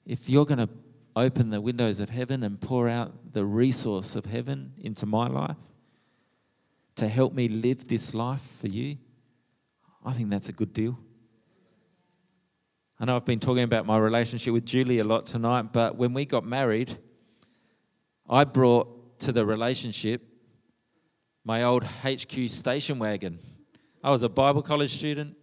If 0.06 0.30
you're 0.30 0.46
going 0.46 0.60
to 0.60 0.70
open 1.16 1.50
the 1.50 1.60
windows 1.60 2.00
of 2.00 2.10
heaven 2.10 2.44
and 2.44 2.60
pour 2.60 2.88
out 2.88 3.34
the 3.34 3.46
resource 3.46 4.16
of 4.16 4.26
heaven 4.26 4.74
into 4.80 5.06
my 5.06 5.28
life 5.28 5.58
to 6.96 7.08
help 7.08 7.34
me 7.34 7.48
live 7.48 7.88
this 7.88 8.14
life 8.14 8.42
for 8.60 8.68
you, 8.68 8.98
I 10.06 10.14
think 10.14 10.30
that's 10.30 10.50
a 10.50 10.54
good 10.54 10.74
deal. 10.74 10.98
I 13.00 13.06
know 13.06 13.16
I've 13.16 13.26
been 13.26 13.40
talking 13.40 13.64
about 13.64 13.86
my 13.86 13.98
relationship 13.98 14.54
with 14.54 14.66
Julie 14.66 15.00
a 15.00 15.04
lot 15.04 15.26
tonight, 15.26 15.74
but 15.74 15.96
when 15.96 16.14
we 16.14 16.24
got 16.24 16.46
married, 16.46 16.98
I 18.30 18.44
brought 18.44 19.20
to 19.22 19.32
the 19.32 19.46
relationship 19.46 20.22
my 21.44 21.64
old 21.64 21.84
HQ 21.84 22.50
station 22.50 23.00
wagon. 23.00 23.40
I 24.04 24.12
was 24.12 24.24
a 24.24 24.30
Bible 24.30 24.62
college 24.62 24.92
student. 24.92 25.36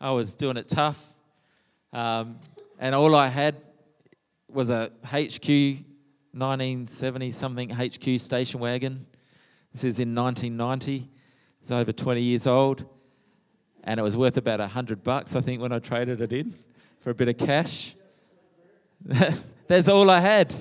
I 0.00 0.10
was 0.10 0.34
doing 0.34 0.56
it 0.56 0.68
tough. 0.68 1.06
Um, 1.92 2.38
and 2.78 2.94
all 2.94 3.14
I 3.14 3.28
had 3.28 3.56
was 4.48 4.70
a 4.70 4.90
HQ 5.04 5.48
1970 6.34 7.30
something 7.30 7.70
HQ 7.70 8.20
station 8.20 8.60
wagon. 8.60 9.06
This 9.72 9.84
is 9.84 9.98
in 9.98 10.14
1990. 10.14 11.10
It's 11.60 11.70
over 11.70 11.92
20 11.92 12.20
years 12.20 12.46
old. 12.46 12.84
And 13.84 13.98
it 13.98 14.02
was 14.02 14.16
worth 14.16 14.36
about 14.36 14.60
100 14.60 15.02
bucks, 15.02 15.34
I 15.34 15.40
think, 15.40 15.62
when 15.62 15.72
I 15.72 15.78
traded 15.78 16.20
it 16.20 16.32
in 16.32 16.54
for 17.00 17.10
a 17.10 17.14
bit 17.14 17.28
of 17.28 17.38
cash. 17.38 17.94
That's 19.66 19.88
all 19.88 20.10
I 20.10 20.20
had. 20.20 20.54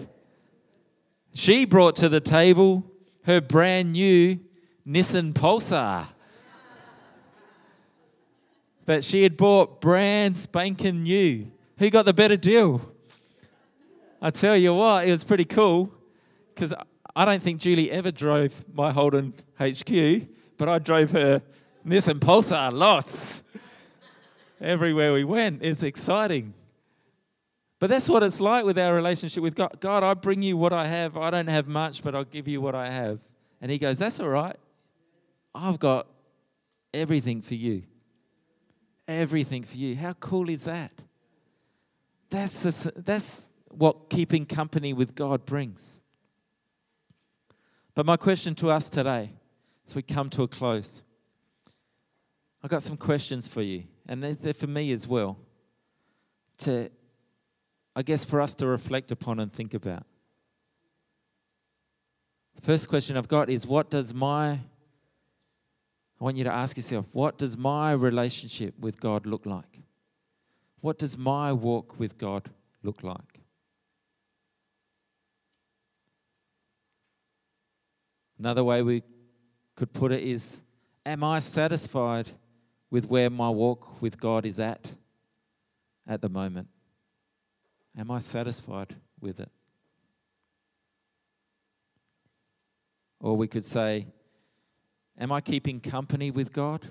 She 1.33 1.65
brought 1.65 1.95
to 1.97 2.09
the 2.09 2.19
table 2.19 2.85
her 3.23 3.41
brand 3.41 3.93
new 3.93 4.39
Nissan 4.91 5.33
Pulsar 5.33 6.07
But 8.85 9.03
she 9.03 9.23
had 9.23 9.37
bought 9.37 9.79
brand 9.79 10.35
spanking 10.35 11.03
new. 11.03 11.51
Who 11.77 11.89
got 11.89 12.05
the 12.05 12.13
better 12.13 12.35
deal? 12.35 12.91
I 14.21 14.31
tell 14.31 14.55
you 14.55 14.73
what, 14.73 15.07
it 15.07 15.11
was 15.11 15.23
pretty 15.23 15.45
cool 15.45 15.93
because 16.53 16.73
I 17.15 17.25
don't 17.25 17.41
think 17.41 17.59
Julie 17.59 17.89
ever 17.89 18.11
drove 18.11 18.65
my 18.73 18.91
Holden 18.91 19.33
HQ, 19.59 20.27
but 20.57 20.67
I 20.67 20.77
drove 20.79 21.11
her 21.11 21.41
Nissan 21.87 22.19
Pulsar 22.19 22.71
lots 22.71 23.41
everywhere 24.59 25.13
we 25.13 25.23
went. 25.23 25.63
It's 25.63 25.83
exciting. 25.83 26.53
But 27.79 27.89
that's 27.89 28.07
what 28.09 28.21
it's 28.21 28.39
like 28.39 28.63
with 28.63 28.77
our 28.77 28.93
relationship 28.93 29.41
with 29.41 29.55
God. 29.55 29.77
God, 29.79 30.03
I 30.03 30.13
bring 30.13 30.43
you 30.43 30.55
what 30.55 30.71
I 30.73 30.85
have. 30.85 31.17
I 31.17 31.31
don't 31.31 31.47
have 31.47 31.67
much, 31.67 32.03
but 32.03 32.13
I'll 32.13 32.23
give 32.23 32.47
you 32.47 32.61
what 32.61 32.75
I 32.75 32.91
have. 32.91 33.19
And 33.59 33.71
He 33.71 33.79
goes, 33.79 33.97
That's 33.97 34.19
all 34.19 34.29
right. 34.29 34.55
I've 35.53 35.79
got 35.79 36.07
everything 36.93 37.41
for 37.41 37.55
you. 37.55 37.83
Everything 39.07 39.63
for 39.63 39.77
you. 39.77 39.95
How 39.95 40.13
cool 40.13 40.49
is 40.49 40.63
that? 40.65 40.91
That's, 42.29 42.59
the, 42.59 42.93
that's 42.95 43.41
what 43.69 44.09
keeping 44.09 44.45
company 44.45 44.93
with 44.93 45.15
God 45.15 45.45
brings. 45.45 46.01
But 47.93 48.05
my 48.05 48.15
question 48.15 48.55
to 48.55 48.69
us 48.69 48.89
today, 48.89 49.31
as 49.85 49.95
we 49.95 50.01
come 50.01 50.29
to 50.31 50.43
a 50.43 50.47
close, 50.47 51.01
I've 52.63 52.69
got 52.69 52.83
some 52.83 52.95
questions 52.95 53.47
for 53.47 53.61
you 53.61 53.83
and 54.07 54.23
they're 54.23 54.53
for 54.53 54.67
me 54.67 54.91
as 54.91 55.07
well, 55.07 55.37
to, 56.59 56.89
I 57.95 58.01
guess, 58.01 58.23
for 58.23 58.39
us 58.39 58.55
to 58.55 58.67
reflect 58.67 59.11
upon 59.11 59.39
and 59.39 59.51
think 59.51 59.73
about. 59.73 60.03
First 62.61 62.89
question 62.89 63.17
I've 63.17 63.27
got 63.27 63.49
is 63.49 63.65
what 63.65 63.89
does 63.89 64.13
my, 64.13 64.59
I 66.21 66.23
want 66.23 66.37
you 66.37 66.43
to 66.43 66.53
ask 66.53 66.77
yourself, 66.77 67.07
what 67.13 67.39
does 67.39 67.57
my 67.57 67.93
relationship 67.93 68.77
with 68.79 69.01
God 69.01 69.25
look 69.25 69.47
like? 69.47 69.81
What 70.79 70.99
does 70.99 71.17
my 71.17 71.51
walk 71.51 71.99
with 71.99 72.19
God 72.19 72.47
look 72.83 73.01
like? 73.01 73.39
Another 78.37 78.63
way 78.63 78.83
we 78.83 79.01
could 79.75 79.91
put 79.93 80.11
it 80.11 80.21
is 80.21 80.59
Am 81.03 81.23
I 81.23 81.39
satisfied 81.39 82.29
with 82.91 83.09
where 83.09 83.31
my 83.31 83.49
walk 83.49 83.99
with 83.99 84.19
God 84.19 84.45
is 84.45 84.59
at 84.59 84.91
at 86.07 86.21
the 86.21 86.29
moment? 86.29 86.67
Am 87.97 88.11
I 88.11 88.19
satisfied 88.19 88.95
with 89.19 89.39
it? 89.39 89.49
Or 93.19 93.35
we 93.35 93.47
could 93.47 93.65
say, 93.65 94.05
Am 95.21 95.31
I 95.31 95.39
keeping 95.39 95.79
company 95.79 96.31
with 96.31 96.51
God? 96.51 96.87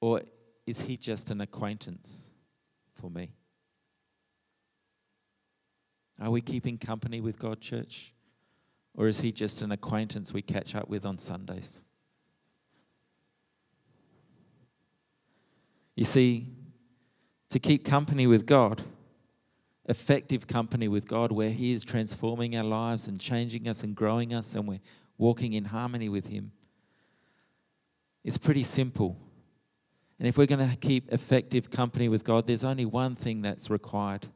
Or 0.00 0.20
is 0.66 0.80
He 0.80 0.96
just 0.96 1.30
an 1.30 1.40
acquaintance 1.40 2.24
for 2.96 3.08
me? 3.08 3.30
Are 6.20 6.30
we 6.30 6.40
keeping 6.40 6.76
company 6.76 7.20
with 7.20 7.38
God, 7.38 7.60
church? 7.60 8.12
Or 8.96 9.06
is 9.06 9.20
He 9.20 9.30
just 9.30 9.62
an 9.62 9.70
acquaintance 9.70 10.32
we 10.34 10.42
catch 10.42 10.74
up 10.74 10.88
with 10.88 11.06
on 11.06 11.18
Sundays? 11.18 11.84
You 15.94 16.04
see, 16.04 16.48
to 17.50 17.60
keep 17.60 17.84
company 17.84 18.26
with 18.26 18.44
God, 18.44 18.82
effective 19.84 20.48
company 20.48 20.88
with 20.88 21.06
God, 21.06 21.30
where 21.30 21.50
He 21.50 21.72
is 21.72 21.84
transforming 21.84 22.56
our 22.56 22.64
lives 22.64 23.06
and 23.06 23.20
changing 23.20 23.68
us 23.68 23.84
and 23.84 23.94
growing 23.94 24.34
us, 24.34 24.56
and 24.56 24.66
we're 24.66 24.80
walking 25.16 25.52
in 25.52 25.66
harmony 25.66 26.08
with 26.08 26.26
Him, 26.26 26.50
it's 28.28 28.36
pretty 28.36 28.62
simple. 28.62 29.16
And 30.18 30.28
if 30.28 30.36
we're 30.36 30.44
going 30.44 30.68
to 30.68 30.76
keep 30.76 31.10
effective 31.10 31.70
company 31.70 32.10
with 32.10 32.24
God, 32.24 32.44
there's 32.44 32.62
only 32.62 32.84
one 32.84 33.14
thing 33.14 33.40
that's 33.40 33.70
required 33.70 34.26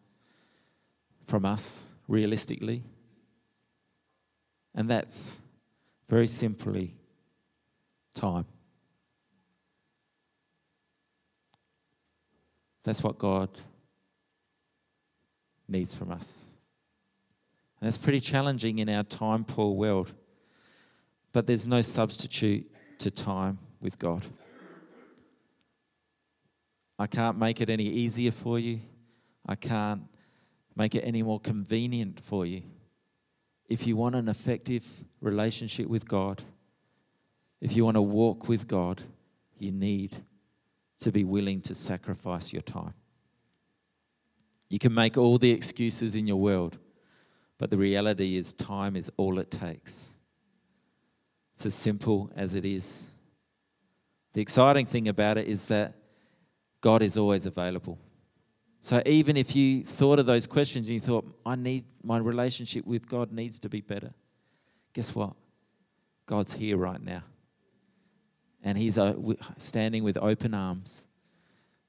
from 1.27 1.45
us, 1.45 1.91
realistically, 2.09 2.85
and 4.75 4.89
that's 4.89 5.43
very 6.09 6.27
simply 6.27 6.97
time. 8.15 8.47
That's 12.85 13.03
what 13.03 13.19
God 13.19 13.51
needs 15.69 15.95
from 15.95 16.13
us. 16.13 16.57
And 17.79 17.87
that's 17.87 17.99
pretty 17.99 18.21
challenging 18.21 18.79
in 18.79 18.89
our 18.89 19.05
time 19.05 19.45
poor 19.45 19.75
world. 19.75 20.15
But 21.33 21.47
there's 21.47 21.67
no 21.67 21.83
substitute 21.83 22.71
to 23.01 23.11
time 23.11 23.59
with 23.83 23.99
God. 23.99 24.25
I 26.99 27.07
can't 27.07 27.37
make 27.37 27.61
it 27.61 27.69
any 27.69 27.85
easier 27.85 28.31
for 28.31 28.59
you. 28.59 28.81
I 29.45 29.57
can't 29.57 30.03
make 30.77 30.95
it 30.95 31.01
any 31.01 31.23
more 31.23 31.41
convenient 31.41 32.21
for 32.21 32.47
you. 32.47 32.63
If 33.69 33.87
you 33.87 33.97
want 33.97 34.15
an 34.15 34.29
effective 34.29 34.87
relationship 35.21 35.89
with 35.89 36.07
God, 36.07 36.43
if 37.61 37.75
you 37.75 37.85
want 37.85 37.97
to 37.97 38.03
walk 38.03 38.49
with 38.49 38.69
God, 38.69 39.03
you 39.59 39.73
need 39.73 40.17
to 41.01 41.11
be 41.11 41.25
willing 41.25 41.61
to 41.63 41.75
sacrifice 41.75 42.53
your 42.53 42.63
time. 42.63 42.95
You 44.69 44.79
can 44.79 44.95
make 44.95 45.19
all 45.19 45.39
the 45.39 45.51
excuses 45.51 46.15
in 46.15 46.27
your 46.27 46.41
world, 46.41 46.79
but 47.59 47.71
the 47.71 47.77
reality 47.77 48.37
is, 48.37 48.53
time 48.53 48.97
is 48.97 49.11
all 49.17 49.39
it 49.39 49.51
takes. 49.51 50.11
It's 51.55 51.67
as 51.67 51.75
simple 51.75 52.31
as 52.35 52.55
it 52.55 52.65
is. 52.65 53.12
The 54.33 54.41
exciting 54.41 54.87
thing 54.87 55.09
about 55.09 55.39
it 55.39 55.47
is 55.47 55.65
that 55.67 55.95
God 56.81 57.03
is 57.03 57.17
always 57.17 57.47
available. 57.47 57.99
So 58.81 59.03
even 59.07 59.37
if 59.37 59.55
you 59.55 59.85
thought 59.85 60.19
of 60.19 60.27
those 60.27 60.47
questions 60.47 60.89
and 60.89 60.95
you 60.95 61.01
thought, 61.01 61.25
I 61.47 61.55
need 61.55 61.85
my 62.03 62.19
relationship 62.19 62.85
with 62.85 63.09
God 63.09 63.31
needs 63.31 63.59
to 63.61 63.69
be 63.69 63.81
better, 63.81 64.13
guess 64.93 65.15
what? 65.15 65.35
God's 66.27 66.55
here 66.55 66.77
right 66.77 67.01
now 67.01 67.23
and 68.63 68.79
he's 68.79 68.97
uh, 68.97 69.15
standing 69.59 70.05
with 70.05 70.17
open 70.19 70.55
arms, 70.55 71.07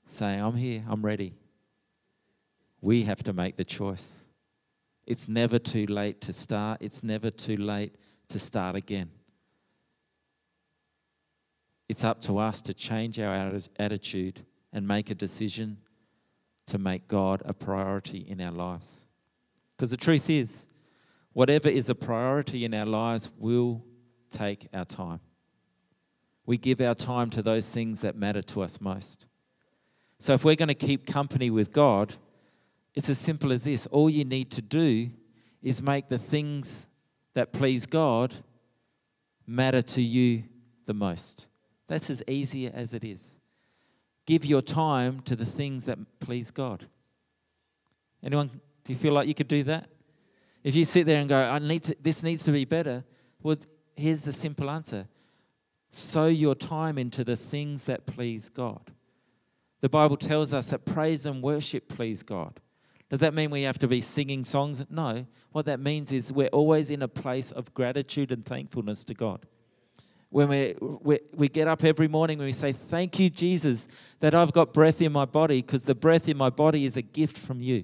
saying, 0.10 0.42
I'm 0.42 0.56
here, 0.56 0.84
I'm 0.88 1.04
ready. 1.04 1.34
We 2.82 3.04
have 3.04 3.24
to 3.24 3.34
make 3.34 3.58
the 3.58 3.64
choice. 3.64 4.26
It's 5.06 5.28
never 5.28 5.60
too 5.60 5.86
late 5.86 6.22
to 6.22 6.34
start, 6.34 6.80
it's 6.82 7.04
never 7.04 7.30
too 7.30 7.58
late 7.58 7.96
to 8.30 8.40
start 8.40 8.76
again. 8.76 9.12
It's 11.90 12.04
up 12.04 12.22
to 12.22 12.38
us 12.38 12.62
to 12.64 12.74
change 12.74 13.20
our 13.20 13.60
attitude 13.78 14.46
and 14.72 14.88
make 14.88 15.10
a 15.12 15.16
decision 15.16 15.78
to 16.68 16.78
make 16.78 17.08
God 17.08 17.42
a 17.46 17.54
priority 17.54 18.20
in 18.20 18.42
our 18.42 18.52
lives. 18.52 19.06
Because 19.76 19.92
the 19.92 19.98
truth 19.98 20.30
is, 20.30 20.68
whatever 21.34 21.68
is 21.70 21.90
a 21.90 21.96
priority 21.96 22.64
in 22.66 22.74
our 22.74 22.86
lives 22.86 23.30
will 23.38 23.84
take 24.32 24.68
our 24.74 24.86
time. 24.86 25.20
We 26.46 26.58
give 26.58 26.82
our 26.82 26.96
time 26.96 27.30
to 27.32 27.42
those 27.42 27.70
things 27.70 28.02
that 28.02 28.16
matter 28.16 28.42
to 28.42 28.62
us 28.62 28.82
most. 28.82 29.28
So 30.20 30.34
if 30.34 30.44
we're 30.44 30.56
going 30.56 30.68
to 30.70 30.74
keep 30.74 31.06
company 31.06 31.50
with 31.50 31.72
God, 31.72 32.16
it's 32.96 33.10
as 33.10 33.18
simple 33.18 33.52
as 33.52 33.64
this. 33.64 33.86
All 33.88 34.10
you 34.10 34.26
need 34.26 34.52
to 34.52 34.62
do 34.62 35.10
is 35.62 35.82
make 35.82 36.10
the 36.10 36.20
things 36.20 36.86
that 37.34 37.52
please 37.52 37.86
God 37.86 38.34
matter 39.46 39.82
to 39.82 40.02
you 40.02 40.44
the 40.86 40.94
most. 40.94 41.48
That's 41.94 42.10
as 42.10 42.24
easy 42.28 42.66
as 42.66 42.96
it 42.96 43.04
is. 43.04 43.38
Give 44.26 44.44
your 44.44 44.64
time 44.64 45.20
to 45.26 45.36
the 45.36 45.46
things 45.46 45.86
that 45.86 46.00
please 46.20 46.50
God. 46.50 46.88
Anyone, 48.24 48.50
do 48.84 48.94
you 48.94 48.98
feel 48.98 49.14
like 49.14 49.28
you 49.28 49.36
could 49.36 49.48
do 49.48 49.62
that? 49.66 49.88
If 50.64 50.74
you 50.76 50.86
sit 50.86 51.06
there 51.06 51.20
and 51.20 51.30
go, 51.30 51.40
I 51.40 51.60
need 51.60 51.84
to, 51.84 51.96
this 52.02 52.24
needs 52.24 52.44
to 52.46 52.52
be 52.52 52.66
better, 52.66 53.04
well, 53.44 53.58
here's 53.96 54.24
the 54.24 54.34
simple 54.34 54.72
answer 54.72 55.06
sow 55.92 56.26
your 56.26 56.56
time 56.56 56.98
into 56.98 57.24
the 57.24 57.36
things 57.36 57.84
that 57.84 58.08
please 58.08 58.50
God. 58.50 58.92
The 59.82 59.90
Bible 59.90 60.18
tells 60.18 60.52
us 60.52 60.70
that 60.70 60.86
praise 60.86 61.28
and 61.28 61.44
worship 61.44 61.90
please 61.90 62.24
God. 62.24 62.60
Does 63.12 63.20
that 63.20 63.36
mean 63.36 63.52
we 63.52 63.62
have 63.62 63.78
to 63.78 63.88
be 63.88 64.02
singing 64.02 64.46
songs? 64.46 64.84
No. 64.90 65.28
What 65.52 65.68
that 65.68 65.80
means 65.80 66.12
is 66.12 66.34
we're 66.34 66.48
always 66.48 66.90
in 66.90 67.04
a 67.04 67.08
place 67.08 67.52
of 67.52 67.72
gratitude 67.76 68.32
and 68.32 68.44
thankfulness 68.44 69.04
to 69.04 69.14
God. 69.14 69.46
When 70.34 70.50
we, 70.50 70.74
we, 70.82 71.20
we 71.36 71.48
get 71.48 71.68
up 71.68 71.84
every 71.84 72.08
morning 72.08 72.40
and 72.40 72.48
we 72.48 72.54
say, 72.54 72.72
Thank 72.72 73.20
you, 73.20 73.30
Jesus, 73.30 73.88
that 74.20 74.34
I've 74.34 74.52
got 74.52 74.74
breath 74.74 75.00
in 75.00 75.12
my 75.12 75.26
body, 75.26 75.62
because 75.62 75.84
the 75.84 75.94
breath 75.94 76.28
in 76.28 76.38
my 76.38 76.50
body 76.50 76.86
is 76.86 76.98
a 76.98 77.04
gift 77.04 77.38
from 77.38 77.62
you. 77.62 77.84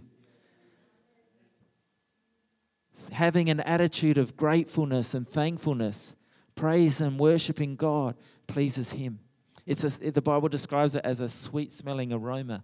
Having 3.11 3.49
an 3.49 3.59
attitude 3.59 4.17
of 4.17 4.35
gratefulness 4.35 5.13
and 5.13 5.29
thankfulness, 5.29 6.15
praise 6.55 6.99
and 6.99 7.19
worshiping 7.19 7.75
God 7.75 8.15
pleases 8.47 8.93
Him. 8.93 9.19
It's 9.67 9.83
a, 9.83 10.09
the 10.09 10.19
Bible 10.19 10.49
describes 10.49 10.95
it 10.95 11.05
as 11.05 11.19
a 11.19 11.29
sweet 11.29 11.71
smelling 11.71 12.11
aroma 12.11 12.63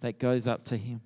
that 0.00 0.20
goes 0.20 0.46
up 0.46 0.64
to 0.66 0.76
Him. 0.76 1.00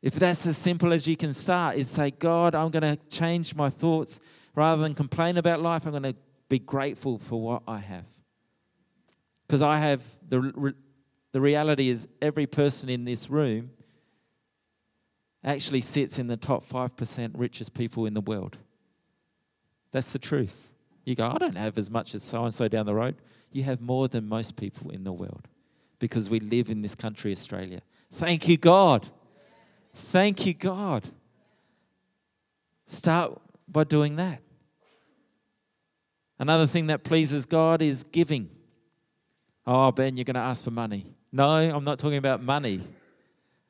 If 0.00 0.14
that's 0.14 0.46
as 0.46 0.56
simple 0.56 0.92
as 0.92 1.08
you 1.08 1.16
can 1.16 1.34
start, 1.34 1.76
is 1.76 1.90
say, 1.90 2.12
God, 2.12 2.54
I'm 2.54 2.70
going 2.70 2.96
to 2.96 2.96
change 3.08 3.56
my 3.56 3.68
thoughts. 3.68 4.20
Rather 4.54 4.82
than 4.82 4.94
complain 4.94 5.38
about 5.38 5.60
life, 5.60 5.86
I'm 5.86 5.90
going 5.90 6.04
to 6.04 6.14
be 6.50 6.58
grateful 6.58 7.16
for 7.16 7.40
what 7.40 7.62
I 7.66 7.78
have. 7.78 8.04
Because 9.46 9.62
I 9.62 9.78
have, 9.78 10.02
the, 10.28 10.74
the 11.32 11.40
reality 11.40 11.88
is, 11.88 12.06
every 12.20 12.46
person 12.46 12.90
in 12.90 13.06
this 13.06 13.30
room 13.30 13.70
actually 15.42 15.80
sits 15.80 16.18
in 16.18 16.26
the 16.26 16.36
top 16.36 16.62
5% 16.62 17.30
richest 17.34 17.72
people 17.72 18.04
in 18.04 18.12
the 18.12 18.20
world. 18.20 18.58
That's 19.92 20.12
the 20.12 20.18
truth. 20.18 20.70
You 21.06 21.14
go, 21.14 21.26
I 21.26 21.38
don't 21.38 21.56
have 21.56 21.78
as 21.78 21.90
much 21.90 22.14
as 22.14 22.22
so 22.22 22.44
and 22.44 22.52
so 22.52 22.68
down 22.68 22.84
the 22.84 22.94
road 22.94 23.16
you 23.52 23.62
have 23.64 23.80
more 23.80 24.08
than 24.08 24.28
most 24.28 24.56
people 24.56 24.90
in 24.90 25.04
the 25.04 25.12
world 25.12 25.48
because 25.98 26.30
we 26.30 26.40
live 26.40 26.70
in 26.70 26.82
this 26.82 26.94
country, 26.94 27.32
Australia. 27.32 27.80
Thank 28.12 28.48
you, 28.48 28.56
God. 28.56 29.06
Thank 29.94 30.46
you, 30.46 30.54
God. 30.54 31.04
Start 32.86 33.40
by 33.68 33.84
doing 33.84 34.16
that. 34.16 34.40
Another 36.40 36.66
thing 36.66 36.86
that 36.86 37.04
pleases 37.04 37.44
God 37.44 37.82
is 37.82 38.02
giving. 38.02 38.48
Oh, 39.66 39.92
Ben, 39.92 40.16
you're 40.16 40.24
going 40.24 40.34
to 40.34 40.40
ask 40.40 40.64
for 40.64 40.70
money. 40.70 41.04
No, 41.30 41.46
I'm 41.46 41.84
not 41.84 41.98
talking 41.98 42.16
about 42.16 42.42
money. 42.42 42.80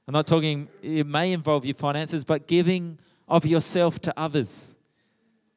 I'm 0.06 0.12
not 0.12 0.28
talking, 0.28 0.68
it 0.80 1.04
may 1.04 1.32
involve 1.32 1.64
your 1.64 1.74
finances, 1.74 2.24
but 2.24 2.46
giving 2.46 3.00
of 3.28 3.44
yourself 3.44 3.98
to 4.00 4.14
others 4.16 4.74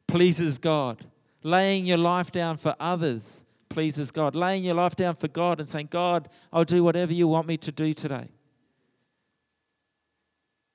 pleases 0.07 0.57
God. 0.57 1.05
Laying 1.43 1.85
your 1.85 1.99
life 1.99 2.31
down 2.31 2.57
for 2.57 2.75
others 2.79 3.45
pleases 3.69 4.09
God. 4.09 4.33
Laying 4.33 4.63
your 4.63 4.75
life 4.75 4.95
down 4.95 5.13
for 5.15 5.27
God 5.27 5.59
and 5.59 5.69
saying, 5.69 5.89
God, 5.91 6.29
I'll 6.51 6.65
do 6.65 6.83
whatever 6.83 7.13
you 7.13 7.27
want 7.27 7.47
me 7.47 7.57
to 7.57 7.71
do 7.71 7.93
today. 7.93 8.27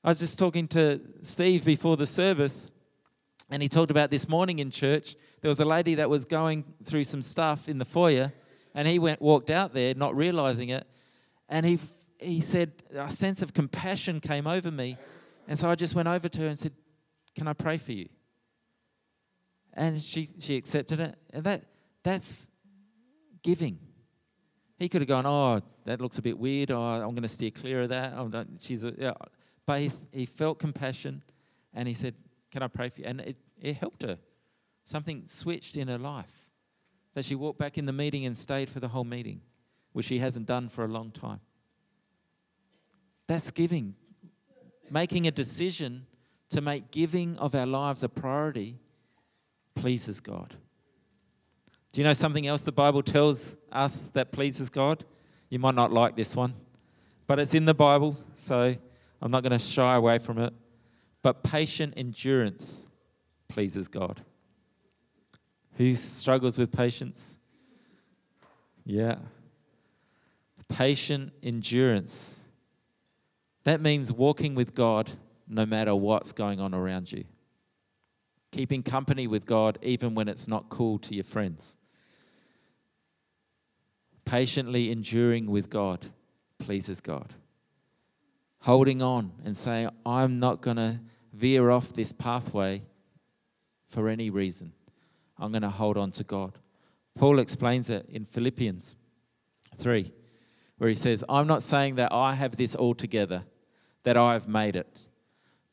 I 0.04 0.08
was 0.08 0.20
just 0.20 0.38
talking 0.38 0.68
to 0.68 1.00
Steve 1.22 1.64
before 1.64 1.96
the 1.96 2.06
service, 2.06 2.70
and 3.50 3.62
he 3.62 3.68
talked 3.68 3.90
about 3.90 4.10
this 4.10 4.28
morning 4.28 4.58
in 4.58 4.70
church. 4.70 5.16
There 5.40 5.48
was 5.48 5.60
a 5.60 5.64
lady 5.64 5.94
that 5.96 6.10
was 6.10 6.24
going 6.24 6.64
through 6.84 7.04
some 7.04 7.22
stuff 7.22 7.68
in 7.68 7.78
the 7.78 7.84
foyer, 7.84 8.32
and 8.74 8.86
he 8.86 8.98
went 8.98 9.20
walked 9.20 9.50
out 9.50 9.74
there, 9.74 9.94
not 9.94 10.16
realizing 10.16 10.68
it, 10.70 10.86
and 11.48 11.64
he 11.64 11.78
he 12.18 12.40
said 12.40 12.72
a 12.94 13.10
sense 13.10 13.42
of 13.42 13.54
compassion 13.54 14.20
came 14.20 14.46
over 14.46 14.70
me, 14.70 14.96
and 15.46 15.58
so 15.58 15.70
I 15.70 15.74
just 15.74 15.94
went 15.94 16.08
over 16.08 16.28
to 16.28 16.40
her 16.42 16.48
and 16.48 16.58
said, 16.58 16.72
"Can 17.34 17.48
I 17.48 17.52
pray 17.52 17.78
for 17.78 17.92
you?" 17.92 18.08
And 19.74 20.00
she 20.00 20.28
she 20.38 20.56
accepted 20.56 21.00
it, 21.00 21.16
and 21.32 21.44
that 21.44 21.64
that's 22.02 22.48
giving. 23.42 23.78
He 24.78 24.88
could 24.88 25.00
have 25.00 25.08
gone, 25.08 25.26
oh, 25.26 25.60
that 25.86 26.00
looks 26.00 26.18
a 26.18 26.22
bit 26.22 26.38
weird. 26.38 26.70
Oh, 26.70 26.80
I'm 26.80 27.10
going 27.10 27.22
to 27.22 27.28
steer 27.28 27.50
clear 27.50 27.82
of 27.82 27.88
that. 27.88 28.12
Oh, 28.16 28.30
she's 28.60 28.84
a, 28.84 28.94
yeah. 28.96 29.12
But 29.66 29.80
he, 29.80 29.90
he 30.12 30.26
felt 30.26 30.58
compassion 30.58 31.22
and 31.74 31.88
he 31.88 31.94
said, 31.94 32.14
can 32.50 32.62
I 32.62 32.68
pray 32.68 32.88
for 32.88 33.00
you? 33.00 33.06
And 33.06 33.20
it, 33.20 33.36
it 33.60 33.76
helped 33.76 34.02
her. 34.02 34.18
Something 34.84 35.24
switched 35.26 35.76
in 35.76 35.88
her 35.88 35.98
life. 35.98 36.50
That 37.14 37.24
she 37.24 37.34
walked 37.34 37.58
back 37.58 37.78
in 37.78 37.86
the 37.86 37.92
meeting 37.92 38.24
and 38.26 38.36
stayed 38.36 38.70
for 38.70 38.80
the 38.80 38.88
whole 38.88 39.04
meeting, 39.04 39.40
which 39.92 40.06
she 40.06 40.18
hasn't 40.18 40.46
done 40.46 40.68
for 40.68 40.84
a 40.84 40.88
long 40.88 41.10
time. 41.10 41.40
That's 43.26 43.50
giving. 43.50 43.94
Making 44.90 45.26
a 45.26 45.30
decision 45.30 46.06
to 46.50 46.60
make 46.60 46.90
giving 46.90 47.36
of 47.38 47.54
our 47.54 47.66
lives 47.66 48.02
a 48.02 48.08
priority 48.08 48.78
pleases 49.74 50.20
God. 50.20 50.54
Do 51.92 52.00
you 52.00 52.04
know 52.04 52.12
something 52.12 52.46
else 52.46 52.62
the 52.62 52.72
Bible 52.72 53.02
tells 53.02 53.56
us 53.72 53.96
that 54.12 54.32
pleases 54.32 54.70
God? 54.70 55.04
You 55.48 55.58
might 55.58 55.74
not 55.74 55.92
like 55.92 56.16
this 56.16 56.36
one, 56.36 56.54
but 57.26 57.38
it's 57.38 57.54
in 57.54 57.64
the 57.64 57.74
Bible, 57.74 58.16
so 58.34 58.74
I'm 59.20 59.30
not 59.30 59.42
going 59.42 59.52
to 59.52 59.58
shy 59.58 59.94
away 59.94 60.18
from 60.18 60.38
it. 60.38 60.52
But 61.22 61.42
patient 61.42 61.94
endurance 61.96 62.86
pleases 63.48 63.88
God. 63.88 64.22
Who 65.74 65.94
struggles 65.94 66.58
with 66.58 66.72
patience? 66.72 67.38
Yeah. 68.84 69.16
Patient 70.68 71.32
endurance. 71.42 72.40
That 73.64 73.80
means 73.80 74.12
walking 74.12 74.54
with 74.54 74.74
God 74.74 75.10
no 75.46 75.66
matter 75.66 75.94
what's 75.94 76.32
going 76.32 76.60
on 76.60 76.74
around 76.74 77.12
you. 77.12 77.24
Keeping 78.52 78.82
company 78.82 79.26
with 79.26 79.46
God 79.46 79.78
even 79.82 80.14
when 80.14 80.28
it's 80.28 80.48
not 80.48 80.68
cool 80.68 80.98
to 81.00 81.14
your 81.14 81.24
friends 81.24 81.78
patiently 84.28 84.90
enduring 84.90 85.50
with 85.50 85.70
God 85.70 86.04
pleases 86.58 87.00
God. 87.00 87.34
Holding 88.60 89.02
on 89.02 89.32
and 89.44 89.56
saying, 89.56 89.90
I'm 90.04 90.38
not 90.38 90.60
going 90.60 90.76
to 90.76 91.00
veer 91.32 91.70
off 91.70 91.92
this 91.92 92.12
pathway 92.12 92.82
for 93.88 94.08
any 94.08 94.30
reason. 94.30 94.72
I'm 95.38 95.52
going 95.52 95.62
to 95.62 95.70
hold 95.70 95.96
on 95.96 96.10
to 96.12 96.24
God. 96.24 96.58
Paul 97.14 97.38
explains 97.38 97.90
it 97.90 98.06
in 98.08 98.24
Philippians 98.24 98.96
3, 99.76 100.12
where 100.78 100.88
he 100.88 100.94
says, 100.94 101.24
I'm 101.28 101.46
not 101.46 101.62
saying 101.62 101.96
that 101.96 102.12
I 102.12 102.34
have 102.34 102.56
this 102.56 102.74
all 102.74 102.94
together, 102.94 103.44
that 104.04 104.16
I 104.16 104.32
have 104.32 104.48
made 104.48 104.76
it, 104.76 105.00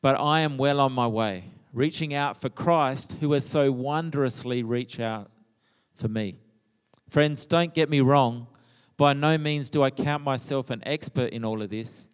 but 0.02 0.18
I 0.20 0.40
am 0.40 0.56
well 0.56 0.80
on 0.80 0.92
my 0.92 1.06
way, 1.06 1.50
reaching 1.72 2.14
out 2.14 2.40
for 2.40 2.48
Christ 2.48 3.16
who 3.20 3.32
has 3.32 3.46
so 3.46 3.70
wondrously 3.72 4.62
reached 4.62 5.00
out 5.00 5.30
for 5.94 6.08
me. 6.08 6.36
Friends, 7.08 7.46
don't 7.46 7.74
get 7.74 7.88
me 7.88 8.00
wrong. 8.00 8.46
By 8.96 9.12
no 9.12 9.38
means 9.38 9.70
do 9.70 9.82
I 9.82 9.90
count 9.90 10.24
myself 10.24 10.70
an 10.70 10.82
expert 10.86 11.30
in 11.30 11.44
all 11.44 11.62
of 11.62 11.70
this, 11.70 12.08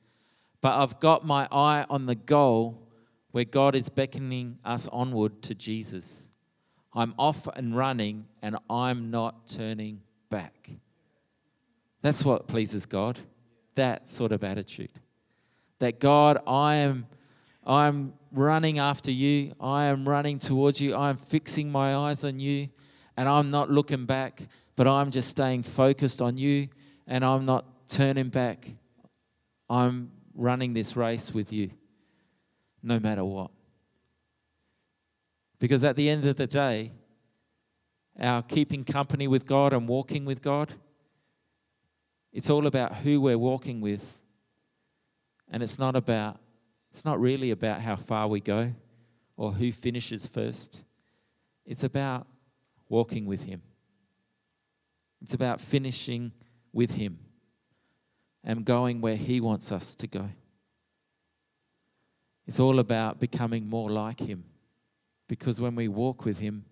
but 0.63 0.79
I've 0.79 0.99
got 0.99 1.27
my 1.27 1.47
eye 1.53 1.85
on 1.91 2.07
the 2.07 2.15
goal 2.15 2.89
where 3.33 3.45
God 3.45 3.75
is 3.75 3.91
beckoning 3.91 4.59
us 4.65 4.87
onward 4.91 5.43
to 5.43 5.55
Jesus. 5.55 6.29
I'm 6.95 7.15
off 7.19 7.47
and 7.55 7.77
running, 7.77 8.27
and 8.41 8.57
I'm 8.71 9.11
not 9.11 9.49
turning 9.49 10.01
back. 10.31 10.71
That's 12.01 12.25
what 12.25 12.49
pleases 12.49 12.87
God. 12.87 13.19
That 13.75 14.09
sort 14.09 14.33
of 14.33 14.43
attitude. 14.43 14.93
That 15.79 16.01
God, 16.01 16.39
I 16.47 16.77
am 16.77 17.07
I'm 17.65 18.15
running 18.33 18.79
after 18.79 19.11
you. 19.11 19.53
I 19.61 19.87
am 19.87 20.09
running 20.09 20.39
towards 20.39 20.81
you. 20.81 20.95
I 20.95 21.11
am 21.11 21.17
fixing 21.17 21.71
my 21.71 21.95
eyes 21.95 22.25
on 22.25 22.41
you 22.41 22.69
and 23.17 23.29
I'm 23.29 23.51
not 23.51 23.71
looking 23.71 24.05
back, 24.07 24.43
but 24.75 24.89
I'm 24.89 25.11
just 25.11 25.29
staying 25.29 25.63
focused 25.63 26.21
on 26.21 26.37
you 26.37 26.69
and 27.07 27.25
I'm 27.25 27.45
not 27.45 27.89
turning 27.89 28.31
back. 28.31 28.69
I'm 29.71 30.11
running 30.35 30.75
this 30.75 30.97
race 30.97 31.33
with 31.33 31.53
you 31.53 31.71
no 32.83 32.99
matter 32.99 33.25
what. 33.25 33.51
Because 35.59 35.85
at 35.85 35.97
the 35.97 36.09
end 36.09 36.25
of 36.25 36.37
the 36.37 36.47
day, 36.47 36.93
our 38.19 38.43
keeping 38.43 38.85
company 38.85 39.29
with 39.29 39.47
God 39.47 39.73
and 39.73 39.89
walking 39.89 40.25
with 40.25 40.43
God, 40.43 40.75
it's 42.33 42.51
all 42.51 42.67
about 42.67 42.97
who 42.99 43.21
we're 43.21 43.39
walking 43.39 43.81
with. 43.81 44.19
And 45.51 45.63
it's 45.63 45.79
not 45.79 45.97
about 45.97 46.39
it's 46.91 47.07
not 47.07 47.19
really 47.19 47.51
about 47.51 47.81
how 47.81 47.97
far 47.97 48.29
we 48.29 48.41
go 48.41 48.75
or 49.37 49.53
who 49.53 49.73
finishes 49.73 50.27
first. 50.27 50.85
It's 51.65 51.85
about 51.85 52.27
walking 52.89 53.25
with 53.25 53.45
Him. 53.45 53.63
It's 55.23 55.33
about 55.33 55.59
finishing 55.59 56.33
with 56.71 56.93
Him 56.97 57.19
and 58.45 58.65
going 58.65 59.01
where 59.01 59.17
He 59.17 59.41
wants 59.41 59.71
us 59.73 59.95
to 59.97 60.07
go. 60.07 60.29
It's 62.47 62.59
all 62.59 62.79
about 62.79 63.21
becoming 63.21 63.69
more 63.69 63.91
like 63.91 64.21
Him 64.21 64.45
because 65.29 65.61
when 65.61 65.75
we 65.75 65.89
walk 65.89 66.25
with 66.25 66.39
Him, 66.39 66.65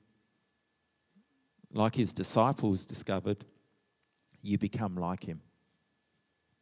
like 1.72 1.94
His 1.94 2.12
disciples 2.12 2.84
discovered, 2.84 3.44
you 4.42 4.58
become 4.58 4.96
like 4.96 5.24
Him. 5.24 5.40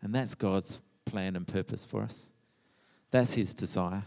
And 0.02 0.14
that's 0.14 0.34
God's 0.34 0.80
plan 1.04 1.36
and 1.36 1.46
purpose 1.46 1.84
for 1.84 2.02
us. 2.02 2.32
That's 3.10 3.32
His 3.32 3.54
desire. 3.54 4.04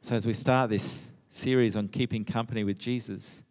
So, 0.00 0.16
as 0.16 0.26
we 0.26 0.32
start 0.32 0.70
this 0.70 1.12
series 1.28 1.76
on 1.76 1.88
keeping 1.88 2.24
company 2.24 2.64
with 2.64 2.78
Jesus, 2.78 3.44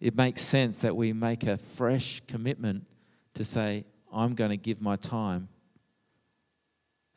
it 0.00 0.16
makes 0.16 0.40
sense 0.40 0.78
that 0.78 0.96
we 0.96 1.12
make 1.12 1.44
a 1.44 1.56
fresh 1.56 2.20
commitment 2.26 2.86
to 3.34 3.44
say, 3.44 3.84
I'm 4.12 4.34
going 4.34 4.50
to 4.50 4.56
give 4.56 4.80
my 4.80 4.96
time 4.96 5.48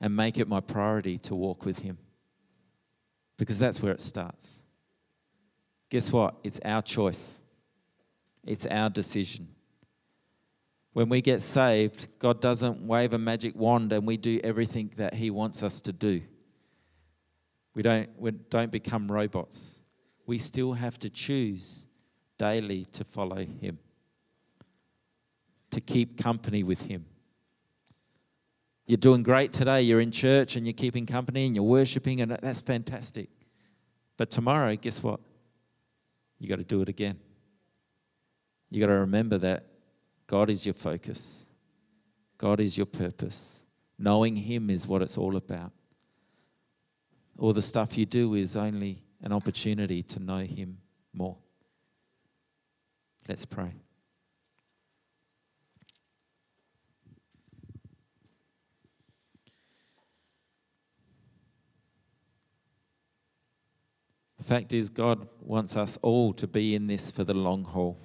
and 0.02 0.16
make 0.16 0.38
it 0.38 0.48
my 0.48 0.60
priority 0.60 1.18
to 1.18 1.36
walk 1.36 1.66
with 1.66 1.80
Him. 1.80 1.98
Because 3.38 3.60
that's 3.60 3.82
where 3.82 3.92
it 3.92 4.02
starts. 4.02 4.64
Guess 5.90 6.12
what? 6.12 6.36
It's 6.44 6.60
our 6.64 6.82
choice, 6.82 7.42
it's 8.46 8.66
our 8.66 8.90
decision. 8.90 9.50
When 10.94 11.08
we 11.08 11.22
get 11.22 11.42
saved, 11.42 12.08
God 12.18 12.42
doesn't 12.42 12.82
wave 12.82 13.14
a 13.14 13.20
magic 13.20 13.56
wand 13.56 13.94
and 13.94 14.08
we 14.08 14.18
do 14.18 14.40
everything 14.44 14.92
that 14.98 15.14
He 15.14 15.30
wants 15.30 15.64
us 15.64 15.82
to 15.82 15.94
do. 15.94 16.22
We 17.76 17.84
don't, 17.84 18.10
we 18.18 18.32
don't 18.32 18.72
become 18.72 19.10
robots. 19.10 19.82
We 20.26 20.40
still 20.40 20.74
have 20.74 20.98
to 21.00 21.10
choose 21.10 21.88
daily 22.38 22.86
to 22.86 23.04
follow 23.04 23.46
Him, 23.46 23.80
to 25.72 25.82
keep 25.82 26.22
company 26.22 26.64
with 26.64 26.82
Him. 26.84 27.06
You're 28.88 28.98
doing 28.98 29.22
great 29.22 29.54
today. 29.54 29.84
You're 29.84 30.02
in 30.02 30.12
church 30.12 30.56
and 30.56 30.66
you're 30.66 30.74
keeping 30.74 31.06
company 31.06 31.46
and 31.46 31.56
you're 31.56 31.64
worshiping, 31.64 32.22
and 32.22 32.32
that's 32.32 32.62
fantastic. 32.62 33.30
But 34.18 34.32
tomorrow, 34.32 34.76
guess 34.76 35.04
what? 35.04 35.20
You 36.40 36.50
got 36.50 36.58
to 36.58 36.64
do 36.64 36.82
it 36.82 36.90
again. 36.90 37.20
You 38.72 38.80
got 38.80 38.88
to 38.88 39.00
remember 39.00 39.38
that 39.40 39.66
God 40.28 40.50
is 40.50 40.66
your 40.66 40.74
focus, 40.74 41.46
God 42.38 42.60
is 42.60 42.78
your 42.78 42.86
purpose. 42.86 43.64
Knowing 44.02 44.38
Him 44.38 44.70
is 44.70 44.88
what 44.88 45.02
it's 45.02 45.18
all 45.18 45.36
about. 45.36 45.74
All 47.38 47.52
the 47.52 47.62
stuff 47.62 47.98
you 47.98 48.06
do 48.06 48.34
is 48.34 48.56
only 48.56 49.04
an 49.22 49.34
opportunity 49.34 50.02
to 50.04 50.20
know 50.20 50.40
Him 50.40 50.78
more. 51.14 51.38
Let's 53.28 53.46
pray. 53.46 53.74
Fact 64.50 64.74
is, 64.74 64.89
God 64.89 65.28
wants 65.41 65.76
us 65.76 66.00
all 66.02 66.34
to 66.34 66.47
be 66.47 66.74
in 66.74 66.88
this 66.88 67.12
for 67.12 67.24
the 67.24 67.36
long 67.36 67.64
haul. 67.64 68.00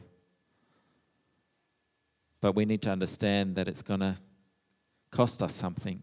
But 2.42 2.55
we 2.55 2.66
need 2.66 2.82
to 2.82 2.90
understand 2.90 3.57
that 3.57 3.66
it's 3.66 3.80
going 3.80 4.01
to 4.01 4.18
cost 5.11 5.42
us 5.42 5.55
something. 5.55 6.03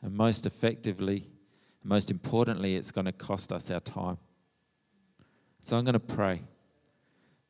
And 0.00 0.16
most 0.16 0.46
effectively, 0.46 1.30
most 1.84 2.10
importantly, 2.10 2.74
it's 2.74 2.90
going 2.90 3.04
to 3.04 3.12
cost 3.12 3.52
us 3.52 3.70
our 3.70 3.80
time. 3.80 4.16
So 5.62 5.76
I'm 5.76 5.84
going 5.84 5.92
to 5.92 6.00
pray 6.00 6.42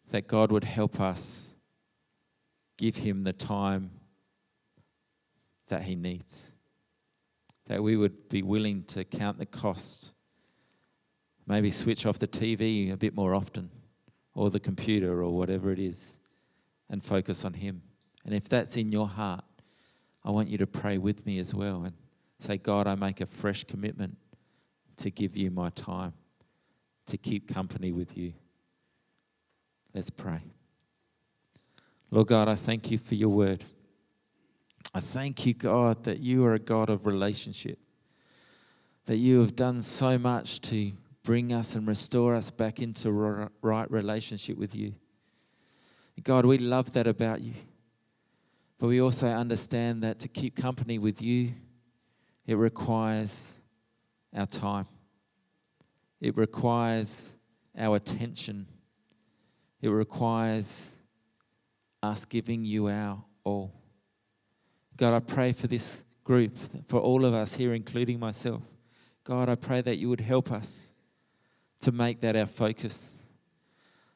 that 0.09 0.27
God 0.27 0.51
would 0.51 0.65
help 0.65 1.01
us 1.01 1.55
give 2.77 2.97
Him 2.97 3.23
the 3.23 3.33
time 3.33 3.93
that 5.69 5.83
He 5.83 5.95
needs. 5.95 6.51
That 7.67 7.85
we 7.85 7.97
would 7.97 8.29
be 8.29 8.43
willing 8.43 8.83
to 8.85 9.05
count 9.05 9.39
the 9.39 9.47
cost. 9.47 10.13
Maybe 11.47 11.71
switch 11.71 12.07
off 12.07 12.19
the 12.19 12.27
TV 12.27 12.93
a 12.93 12.97
bit 12.97 13.15
more 13.15 13.35
often, 13.35 13.71
or 14.35 14.51
the 14.51 14.61
computer, 14.61 15.23
or 15.23 15.37
whatever 15.37 15.71
it 15.71 15.79
is, 15.79 16.19
and 16.91 17.05
focus 17.05 17.45
on 17.45 17.55
Him. 17.55 17.83
And 18.25 18.35
if 18.35 18.49
that's 18.49 18.77
in 18.77 18.91
your 18.91 19.07
heart, 19.07 19.45
I 20.25 20.31
want 20.31 20.49
you 20.49 20.59
to 20.59 20.67
pray 20.67 20.99
with 20.99 21.25
me 21.25 21.39
as 21.39 21.55
well 21.55 21.85
and 21.85 21.95
say, 22.41 22.59
God, 22.59 22.89
I 22.89 22.97
make 22.97 23.21
a 23.21 23.27
fresh 23.27 23.63
commitment 23.63 24.17
to 24.97 25.11
give 25.11 25.37
you 25.37 25.51
my 25.51 25.71
time, 25.71 26.15
to 27.07 27.17
keep 27.17 27.53
company 27.53 27.93
with 27.93 28.17
you. 28.17 28.33
Let's 29.95 30.11
pray. 30.11 30.41
Lord 32.11 32.27
God, 32.27 32.49
I 32.49 32.57
thank 32.57 32.91
you 32.91 32.99
for 32.99 33.15
your 33.15 33.29
word. 33.29 33.65
I 34.93 35.01
thank 35.01 35.47
you, 35.47 35.55
God, 35.55 36.05
that 36.05 36.23
you 36.23 36.45
are 36.45 36.55
a 36.55 36.59
God 36.59 36.91
of 36.91 37.07
relationship, 37.07 37.79
that 39.05 39.17
you 39.17 39.41
have 39.41 39.55
done 39.55 39.83
so 39.83 40.19
much 40.19 40.61
to 40.63 40.93
bring 41.27 41.53
us 41.53 41.75
and 41.75 41.89
restore 41.89 42.37
us 42.37 42.53
back 42.53 42.81
into 42.81 43.11
right 43.61 43.91
relationship 43.91 44.57
with 44.57 44.77
you. 44.77 44.95
God, 46.23 46.47
we 46.47 46.57
love 46.57 46.93
that 46.93 47.09
about 47.09 47.41
you. 47.41 47.53
But 48.79 48.87
we 48.87 49.01
also 49.01 49.27
understand 49.27 50.05
that 50.05 50.21
to 50.21 50.29
keep 50.29 50.55
company 50.55 51.01
with 51.01 51.21
you, 51.21 51.51
it 52.47 52.55
requires 52.55 53.55
our 54.37 54.47
time, 54.47 54.87
it 56.21 56.37
requires 56.37 57.35
our 57.77 57.97
attention, 57.97 58.69
it 59.83 59.89
requires 59.89 60.93
us 62.05 62.25
giving 62.25 62.65
you 62.65 62.89
our 62.89 63.25
all. 63.43 63.75
God, 64.97 65.13
I 65.13 65.19
pray 65.19 65.53
for 65.53 65.67
this 65.67 66.05
group, 66.23 66.57
for 66.87 67.01
all 67.01 67.25
of 67.25 67.35
us 67.35 67.55
here, 67.55 67.73
including 67.75 68.21
myself. 68.21 68.63
God, 69.25 69.49
I 69.49 69.57
pray 69.57 69.81
that 69.81 69.97
you 69.97 70.09
would 70.09 70.21
help 70.21 70.53
us 70.53 70.93
to 71.81 71.93
make 71.93 72.21
that 72.21 72.37
our 72.37 72.47
focus. 72.47 73.27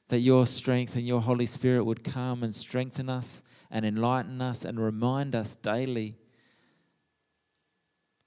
That 0.09 0.21
your 0.21 0.47
strength 0.47 0.97
and 0.97 1.07
your 1.07 1.21
Holy 1.21 1.47
Spirit 1.47 1.85
would 1.85 2.03
come 2.03 2.43
and 2.43 2.55
strengthen 2.55 3.09
us 3.09 3.43
and 3.71 3.87
enlighten 3.87 4.41
us 4.41 4.65
and 4.65 4.81
remind 4.81 5.35
us 5.35 5.55
daily 5.55 6.17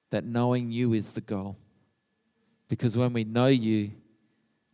that 0.09 0.23
knowing 0.23 0.71
you 0.71 0.93
is 0.93 1.11
the 1.11 1.21
goal. 1.21 1.57
Because 2.69 2.95
when 2.95 3.13
we 3.13 3.23
know 3.23 3.47
you, 3.47 3.91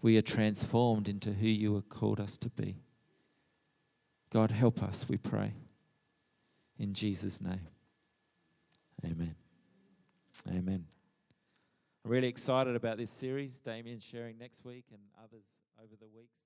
we 0.02 0.18
are 0.18 0.22
transformed 0.22 1.08
into 1.08 1.32
who 1.32 1.48
you 1.48 1.76
have 1.76 1.90
called 1.90 2.20
us 2.20 2.38
to 2.38 2.50
be. 2.50 2.78
God, 4.30 4.52
help 4.52 4.84
us, 4.84 5.08
we 5.10 5.18
pray. 5.18 5.54
In 6.78 6.94
Jesus' 6.94 7.42
name. 7.42 7.68
Amen. 9.04 9.36
Amen. 10.48 10.86
Really 12.10 12.28
excited 12.28 12.76
about 12.76 12.98
this 12.98 13.12
series. 13.12 13.60
Damien 13.60 14.00
sharing 14.00 14.40
next 14.40 14.66
week 14.66 14.86
and 14.90 15.00
others 15.24 15.46
over 15.78 15.96
the 15.96 16.08
weeks. 16.08 16.39